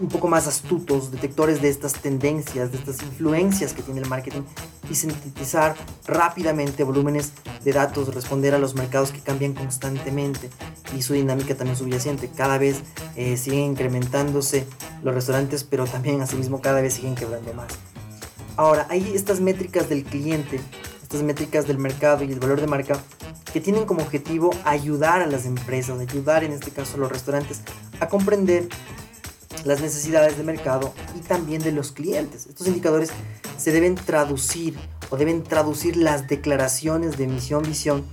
un 0.00 0.08
poco 0.08 0.28
más 0.28 0.46
astutos, 0.46 1.10
detectores 1.10 1.62
de 1.62 1.68
estas 1.68 1.94
tendencias, 1.94 2.72
de 2.72 2.78
estas 2.78 3.02
influencias 3.02 3.72
que 3.72 3.82
tiene 3.82 4.00
el 4.00 4.08
marketing 4.08 4.42
y 4.90 4.94
sintetizar 4.94 5.76
rápidamente 6.06 6.84
volúmenes 6.84 7.32
de 7.64 7.72
datos, 7.72 8.14
responder 8.14 8.54
a 8.54 8.58
los 8.58 8.74
mercados 8.74 9.12
que 9.12 9.20
cambian 9.20 9.54
constantemente 9.54 10.50
y 10.96 11.02
su 11.02 11.14
dinámica 11.14 11.54
también 11.54 11.76
subyacente. 11.76 12.28
Cada 12.28 12.58
vez 12.58 12.82
eh, 13.16 13.36
siguen 13.36 13.72
incrementándose 13.72 14.66
los 15.02 15.14
restaurantes, 15.14 15.64
pero 15.64 15.86
también 15.86 16.20
asimismo 16.20 16.60
cada 16.60 16.80
vez 16.80 16.94
siguen 16.94 17.14
quebrando 17.14 17.52
más. 17.54 17.72
Ahora, 18.56 18.86
hay 18.90 19.12
estas 19.14 19.40
métricas 19.40 19.88
del 19.88 20.04
cliente, 20.04 20.60
estas 21.02 21.22
métricas 21.22 21.66
del 21.66 21.78
mercado 21.78 22.24
y 22.24 22.32
el 22.32 22.40
valor 22.40 22.60
de 22.60 22.66
marca 22.66 22.98
que 23.52 23.60
tienen 23.60 23.84
como 23.84 24.02
objetivo 24.02 24.50
ayudar 24.64 25.22
a 25.22 25.26
las 25.26 25.46
empresas, 25.46 26.00
ayudar 26.00 26.42
en 26.44 26.52
este 26.52 26.70
caso 26.70 26.96
a 26.96 26.98
los 26.98 27.10
restaurantes 27.10 27.62
a 28.00 28.08
comprender 28.08 28.68
las 29.64 29.80
necesidades 29.80 30.36
de 30.36 30.44
mercado 30.44 30.92
y 31.16 31.20
también 31.20 31.62
de 31.62 31.72
los 31.72 31.92
clientes. 31.92 32.46
Estos 32.46 32.66
indicadores 32.66 33.10
se 33.56 33.72
deben 33.72 33.94
traducir 33.94 34.76
o 35.10 35.16
deben 35.16 35.42
traducir 35.42 35.96
las 35.96 36.28
declaraciones 36.28 37.16
de 37.16 37.26
misión, 37.26 37.62
visión 37.62 38.04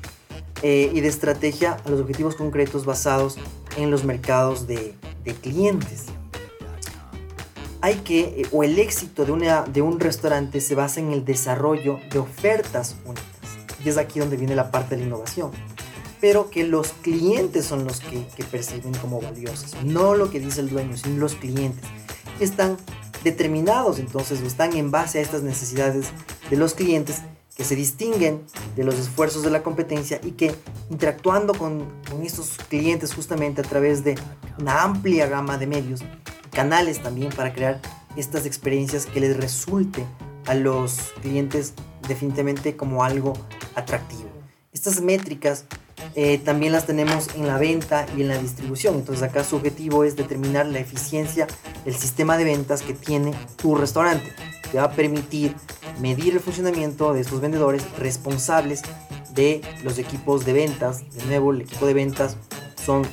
eh, 0.64 0.92
y 0.94 1.02
de 1.02 1.08
estrategia 1.08 1.78
a 1.86 1.90
los 1.90 2.02
objetivos 2.02 2.36
concretos 2.36 2.86
basados 2.86 3.38
en 3.78 3.92
los 3.92 4.04
mercados 4.04 4.68
de, 4.68 4.96
clientes. 5.42 6.06
Hay 7.82 7.96
que, 7.96 8.20
eh, 8.20 8.46
o 8.52 8.64
el 8.64 8.78
éxito 8.80 9.26
de, 9.26 9.32
una, 9.32 9.64
de 9.64 9.82
un 9.82 10.00
restaurante 10.00 10.62
se 10.62 10.76
basa 10.76 11.00
en 11.00 11.12
el 11.12 11.26
desarrollo 11.26 12.00
de 12.12 12.20
ofertas 12.20 12.96
únicas. 13.06 13.26
Y 13.84 13.90
es 13.90 13.98
aquí 13.98 14.20
donde 14.20 14.38
viene 14.38 14.56
la 14.56 14.70
parte 14.70 14.96
de 14.96 15.02
la 15.02 15.08
innovación 15.08 15.52
pero 16.22 16.52
que 16.52 16.64
los 16.64 16.94
clientes 17.02 17.66
son 17.66 17.84
los 17.84 18.00
que, 18.00 18.24
perciben 18.50 18.94
como 18.94 19.20
valiosas, 19.20 19.84
no 19.84 20.16
lo 20.16 20.30
que 20.30 20.40
dice 20.40 20.62
el 20.62 20.70
dueño, 20.70 20.96
sino 20.96 21.18
los 21.18 21.36
clientes, 21.36 21.84
están 22.40 22.78
determinados 23.24 24.00
entonces 24.00 24.42
o 24.42 24.46
están 24.46 24.76
en 24.76 24.92
base 24.92 25.20
a 25.20 25.22
estas 25.22 25.42
necesidades 25.42 26.08
de 26.50 26.58
los 26.58 26.76
clientes 26.76 27.22
que 27.56 27.64
se 27.64 27.76
distinguen 27.76 28.42
de 28.76 28.84
los 28.84 28.96
esfuerzos 28.96 29.44
de 29.44 29.52
la 29.52 29.62
competencia 29.64 30.20
y 30.24 30.32
que 30.32 30.56
interactuando 30.90 31.54
con, 31.54 31.86
con 32.10 32.24
estos 32.24 32.58
clientes 32.70 33.14
justamente 33.14 33.62
a 33.62 33.64
través 33.64 34.04
de 34.04 34.16
una 34.60 34.84
amplia 34.84 35.28
gama 35.28 35.58
de 35.58 35.68
medios, 35.68 36.02
canales 36.52 37.02
también 37.02 37.32
para 37.32 37.54
crear 37.54 37.82
estas 38.16 38.46
experiencias 38.46 39.06
que 39.06 39.20
les 39.20 39.38
resulte 39.38 40.06
a 40.46 40.54
los 40.54 41.14
clientes 41.22 41.74
definitivamente 42.08 42.76
como 42.76 43.04
algo 43.04 43.34
atractivo. 43.76 44.30
Estas 44.74 45.02
métricas 45.02 45.66
eh, 46.16 46.38
también 46.40 46.74
las 46.74 46.86
tenemos 46.86 47.30
en 47.36 47.48
la 47.48 47.58
venta 47.58 48.06
y 48.18 48.22
en 48.22 48.28
la 48.28 48.38
distribución. 48.38 48.96
Entonces 48.96 49.24
acá 49.24 49.44
su 49.44 49.56
objetivo 49.56 50.04
es 50.04 50.16
determinar 50.16 50.66
la 50.66 50.80
eficiencia 50.80 51.48
del 51.86 51.96
sistema 51.96 52.38
de 52.38 52.44
ventas 52.44 52.82
que 52.82 52.94
tiene 52.94 53.34
tu 53.56 53.76
restaurante. 53.76 54.32
Te 54.72 54.78
va 54.78 54.86
a 54.86 54.92
permitir 54.92 55.56
medir 56.00 56.34
el 56.34 56.40
funcionamiento 56.40 57.14
de 57.14 57.22
estos 57.22 57.42
vendedores 57.42 57.84
responsables 57.98 58.82
de 59.34 59.62
los 59.84 59.98
equipos 59.98 60.46
de 60.46 60.54
ventas. 60.54 61.04
De 61.16 61.26
nuevo, 61.26 61.52
el 61.52 61.62
equipo 61.62 61.86
de 61.86 61.94
ventas 61.94 62.38
son, 62.84 63.04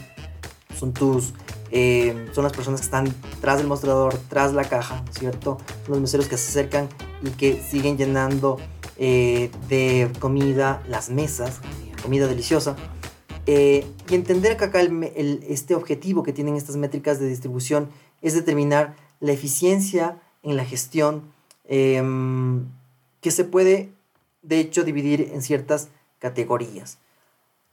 son 0.78 0.92
tus... 0.92 1.34
Eh, 1.70 2.30
son 2.32 2.44
las 2.44 2.54
personas 2.54 2.80
que 2.80 2.86
están 2.86 3.14
tras 3.42 3.58
del 3.58 3.66
mostrador, 3.66 4.18
tras 4.30 4.54
la 4.54 4.64
caja, 4.64 5.04
¿cierto? 5.10 5.58
Son 5.84 5.92
los 5.92 6.00
meseros 6.00 6.26
que 6.26 6.38
se 6.38 6.48
acercan 6.48 6.88
y 7.22 7.28
que 7.28 7.62
siguen 7.62 7.98
llenando 7.98 8.56
eh, 8.96 9.50
de 9.68 10.10
comida 10.18 10.82
las 10.88 11.10
mesas 11.10 11.60
comida 12.02 12.26
deliciosa. 12.26 12.76
Eh, 13.46 13.86
y 14.10 14.14
entender 14.14 14.56
que 14.56 14.64
acá 14.66 14.80
este 15.48 15.74
objetivo 15.74 16.22
que 16.22 16.32
tienen 16.32 16.56
estas 16.56 16.76
métricas 16.76 17.18
de 17.18 17.28
distribución 17.28 17.88
es 18.20 18.34
determinar 18.34 18.94
la 19.20 19.32
eficiencia 19.32 20.20
en 20.42 20.56
la 20.56 20.64
gestión 20.64 21.22
em, 21.64 22.66
que 23.20 23.30
se 23.30 23.44
puede 23.44 23.90
de 24.42 24.60
hecho 24.60 24.84
dividir 24.84 25.30
en 25.32 25.42
ciertas 25.42 25.88
categorías. 26.18 26.98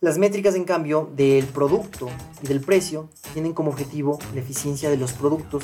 Las 0.02 0.18
métricas, 0.18 0.56
en 0.56 0.66
cambio, 0.66 1.10
del 1.16 1.46
producto 1.46 2.10
y 2.42 2.48
del 2.48 2.62
precio 2.62 3.10
tienen 3.34 3.54
como 3.54 3.72
objetivo 3.72 4.20
la 4.34 4.42
eficiencia 4.42 4.90
de 4.90 4.98
los 4.98 5.14
productos 5.14 5.64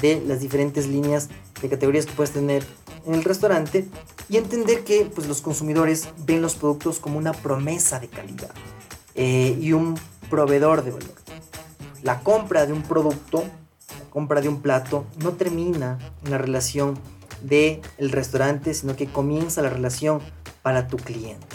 de 0.00 0.22
las 0.26 0.40
diferentes 0.40 0.86
líneas 0.86 1.28
de 1.60 1.68
categorías 1.68 2.06
que 2.06 2.12
puedes 2.12 2.32
tener 2.32 2.64
en 3.06 3.14
el 3.14 3.24
restaurante 3.24 3.88
y 4.28 4.36
entender 4.36 4.84
que 4.84 5.10
pues, 5.14 5.26
los 5.26 5.40
consumidores 5.40 6.08
ven 6.24 6.42
los 6.42 6.54
productos 6.54 6.98
como 6.98 7.18
una 7.18 7.32
promesa 7.32 7.98
de 7.98 8.08
calidad 8.08 8.50
eh, 9.14 9.56
y 9.60 9.72
un 9.72 9.98
proveedor 10.28 10.84
de 10.84 10.92
valor. 10.92 11.14
La 12.02 12.20
compra 12.20 12.66
de 12.66 12.72
un 12.72 12.82
producto, 12.82 13.44
la 13.98 14.10
compra 14.10 14.40
de 14.40 14.48
un 14.48 14.62
plato, 14.62 15.04
no 15.22 15.32
termina 15.32 15.98
en 16.24 16.30
la 16.30 16.38
relación 16.38 16.98
del 17.42 17.80
el 17.98 18.10
restaurante, 18.10 18.74
sino 18.74 18.96
que 18.96 19.06
comienza 19.06 19.62
la 19.62 19.70
relación 19.70 20.20
para 20.62 20.88
tu 20.88 20.96
cliente. 20.96 21.46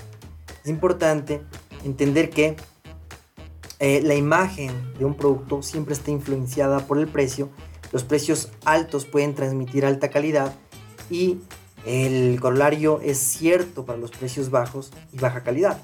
Es 0.64 0.70
importante 0.70 1.42
entender 1.84 2.30
que 2.30 2.56
eh, 3.80 4.02
la 4.04 4.16
imagen 4.16 4.72
de 4.98 5.06
un 5.06 5.16
producto 5.16 5.62
siempre 5.62 5.94
está 5.94 6.10
influenciada 6.12 6.80
por 6.88 6.98
el 6.98 7.08
precio 7.08 7.50
Los 7.92 8.04
precios 8.04 8.50
altos 8.64 9.06
pueden 9.06 9.36
transmitir 9.36 9.86
alta 9.86 10.10
calidad 10.10 10.56
y 11.10 11.40
el 11.86 12.40
corolario 12.40 13.00
es 13.02 13.20
cierto 13.20 13.86
para 13.86 14.00
los 14.00 14.12
precios 14.12 14.50
bajos 14.50 14.92
y 15.14 15.20
baja 15.20 15.44
calidad. 15.44 15.80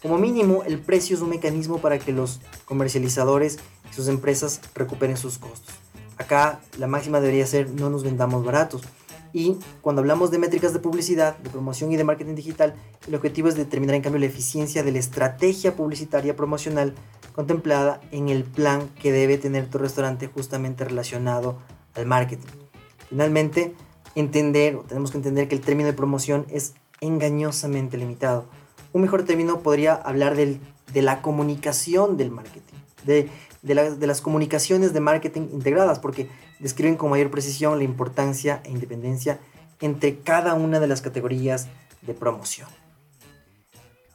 Como 0.00 0.18
mínimo, 0.18 0.64
el 0.64 0.80
precio 0.80 1.14
es 1.14 1.22
un 1.22 1.28
mecanismo 1.28 1.78
para 1.78 1.98
que 1.98 2.12
los 2.12 2.40
comercializadores 2.64 3.58
y 3.90 3.94
sus 3.94 4.08
empresas 4.08 4.60
recuperen 4.74 5.16
sus 5.16 5.38
costos. 5.38 5.74
Acá 6.18 6.60
la 6.78 6.86
máxima 6.86 7.20
debería 7.20 7.46
ser 7.46 7.70
no 7.70 7.90
nos 7.90 8.02
vendamos 8.02 8.44
baratos. 8.44 8.82
Y 9.32 9.56
cuando 9.80 10.00
hablamos 10.00 10.30
de 10.30 10.38
métricas 10.38 10.72
de 10.72 10.78
publicidad, 10.78 11.38
de 11.38 11.50
promoción 11.50 11.90
y 11.92 11.96
de 11.96 12.04
marketing 12.04 12.34
digital, 12.34 12.74
el 13.06 13.14
objetivo 13.14 13.48
es 13.48 13.54
determinar 13.54 13.94
en 13.94 14.02
cambio 14.02 14.20
la 14.20 14.26
eficiencia 14.26 14.82
de 14.82 14.92
la 14.92 14.98
estrategia 14.98 15.74
publicitaria 15.74 16.36
promocional 16.36 16.94
contemplada 17.32 18.00
en 18.10 18.28
el 18.28 18.44
plan 18.44 18.90
que 19.00 19.10
debe 19.10 19.38
tener 19.38 19.70
tu 19.70 19.78
restaurante 19.78 20.26
justamente 20.26 20.84
relacionado 20.84 21.58
al 21.94 22.06
marketing. 22.06 22.48
Finalmente, 23.08 23.74
entender, 24.14 24.76
o 24.76 24.82
tenemos 24.82 25.10
que 25.10 25.16
entender 25.16 25.48
que 25.48 25.54
el 25.54 25.60
término 25.60 25.86
de 25.86 25.92
promoción 25.92 26.46
es 26.50 26.74
engañosamente 27.00 27.96
limitado. 27.96 28.44
Un 28.92 29.02
mejor 29.02 29.24
término 29.24 29.60
podría 29.60 29.94
hablar 29.94 30.36
de 30.36 30.58
la 31.02 31.22
comunicación 31.22 32.16
del 32.16 32.30
marketing, 32.30 32.76
de, 33.04 33.30
de 33.62 34.06
las 34.06 34.20
comunicaciones 34.20 34.92
de 34.92 35.00
marketing 35.00 35.48
integradas, 35.52 35.98
porque 35.98 36.28
describen 36.60 36.96
con 36.96 37.10
mayor 37.10 37.30
precisión 37.30 37.78
la 37.78 37.84
importancia 37.84 38.60
e 38.64 38.70
independencia 38.70 39.40
entre 39.80 40.18
cada 40.20 40.54
una 40.54 40.78
de 40.78 40.86
las 40.86 41.02
categorías 41.02 41.68
de 42.02 42.14
promoción. 42.14 42.68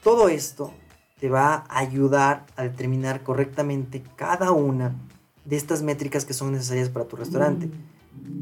Todo 0.04 0.30
esto 0.30 0.72
te 1.20 1.30
va 1.30 1.66
a 1.68 1.80
ayudar 1.80 2.46
a 2.56 2.64
determinar 2.64 3.24
correctamente 3.24 4.04
cada 4.16 4.52
una 4.52 4.96
de 5.46 5.56
estas 5.56 5.82
métricas 5.82 6.26
que 6.26 6.34
son 6.34 6.52
necesarias 6.52 6.90
para 6.90 7.06
tu 7.06 7.16
restaurante. 7.16 7.70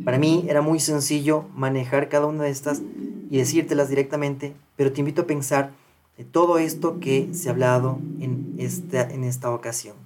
Para 0.04 0.18
mí 0.18 0.46
era 0.48 0.62
muy 0.62 0.80
sencillo 0.80 1.46
manejar 1.56 2.10
cada 2.10 2.28
una 2.28 2.44
de 2.44 2.52
estas 2.52 2.82
y 3.30 3.38
decírtelas 3.38 3.90
directamente, 3.90 4.54
pero 4.76 4.92
te 4.92 5.00
invito 5.00 5.24
a 5.24 5.28
pensar 5.28 5.72
de 6.18 6.24
todo 6.24 6.58
esto 6.58 7.00
que 7.00 7.30
se 7.34 7.50
ha 7.50 7.52
hablado 7.52 8.00
en 8.20 8.56
esta, 8.58 9.10
en 9.10 9.24
esta 9.24 9.52
ocasión. 9.52 9.96